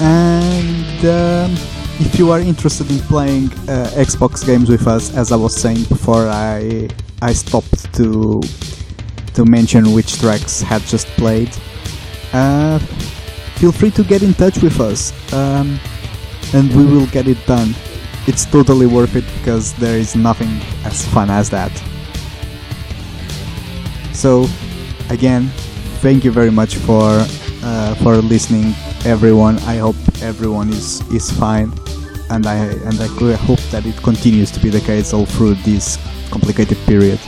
And 0.00 1.04
um, 1.04 1.52
if 2.00 2.18
you 2.18 2.30
are 2.30 2.40
interested 2.40 2.90
in 2.90 2.98
playing 3.00 3.52
uh, 3.68 3.90
Xbox 3.94 4.44
games 4.44 4.68
with 4.68 4.86
us, 4.86 5.14
as 5.14 5.32
I 5.32 5.36
was 5.36 5.54
saying 5.54 5.84
before, 5.84 6.28
I 6.28 6.88
I 7.22 7.32
stopped 7.32 7.92
to 7.94 8.42
to 9.34 9.44
mention 9.44 9.92
which 9.92 10.18
tracks 10.18 10.60
had 10.60 10.82
just 10.82 11.06
played. 11.18 11.50
Uh, 12.32 12.78
feel 13.58 13.72
free 13.72 13.90
to 13.92 14.02
get 14.04 14.22
in 14.22 14.34
touch 14.34 14.60
with 14.62 14.80
us, 14.80 15.12
um, 15.32 15.78
and 16.52 16.74
we 16.74 16.84
will 16.84 17.06
get 17.06 17.28
it 17.28 17.38
done. 17.46 17.74
It's 18.26 18.44
totally 18.46 18.86
worth 18.86 19.14
it 19.16 19.24
because 19.38 19.72
there 19.74 19.98
is 19.98 20.16
nothing 20.16 20.60
as 20.84 21.06
fun 21.08 21.30
as 21.30 21.50
that. 21.50 21.72
So, 24.12 24.46
again, 25.10 25.48
thank 26.00 26.24
you 26.24 26.30
very 26.30 26.50
much 26.50 26.76
for 26.76 27.26
uh, 27.62 27.94
for 27.96 28.16
listening, 28.16 28.74
everyone. 29.04 29.58
I 29.60 29.76
hope 29.76 29.96
everyone 30.22 30.70
is 30.70 31.00
is 31.12 31.30
fine, 31.30 31.72
and 32.30 32.46
I 32.46 32.56
and 32.88 33.00
I 33.00 33.06
hope 33.36 33.60
that 33.70 33.86
it 33.86 33.96
continues 34.02 34.50
to 34.52 34.60
be 34.60 34.70
the 34.70 34.80
case 34.80 35.12
all 35.12 35.26
through 35.26 35.54
this 35.64 35.98
complicated 36.30 36.78
period. 36.86 37.20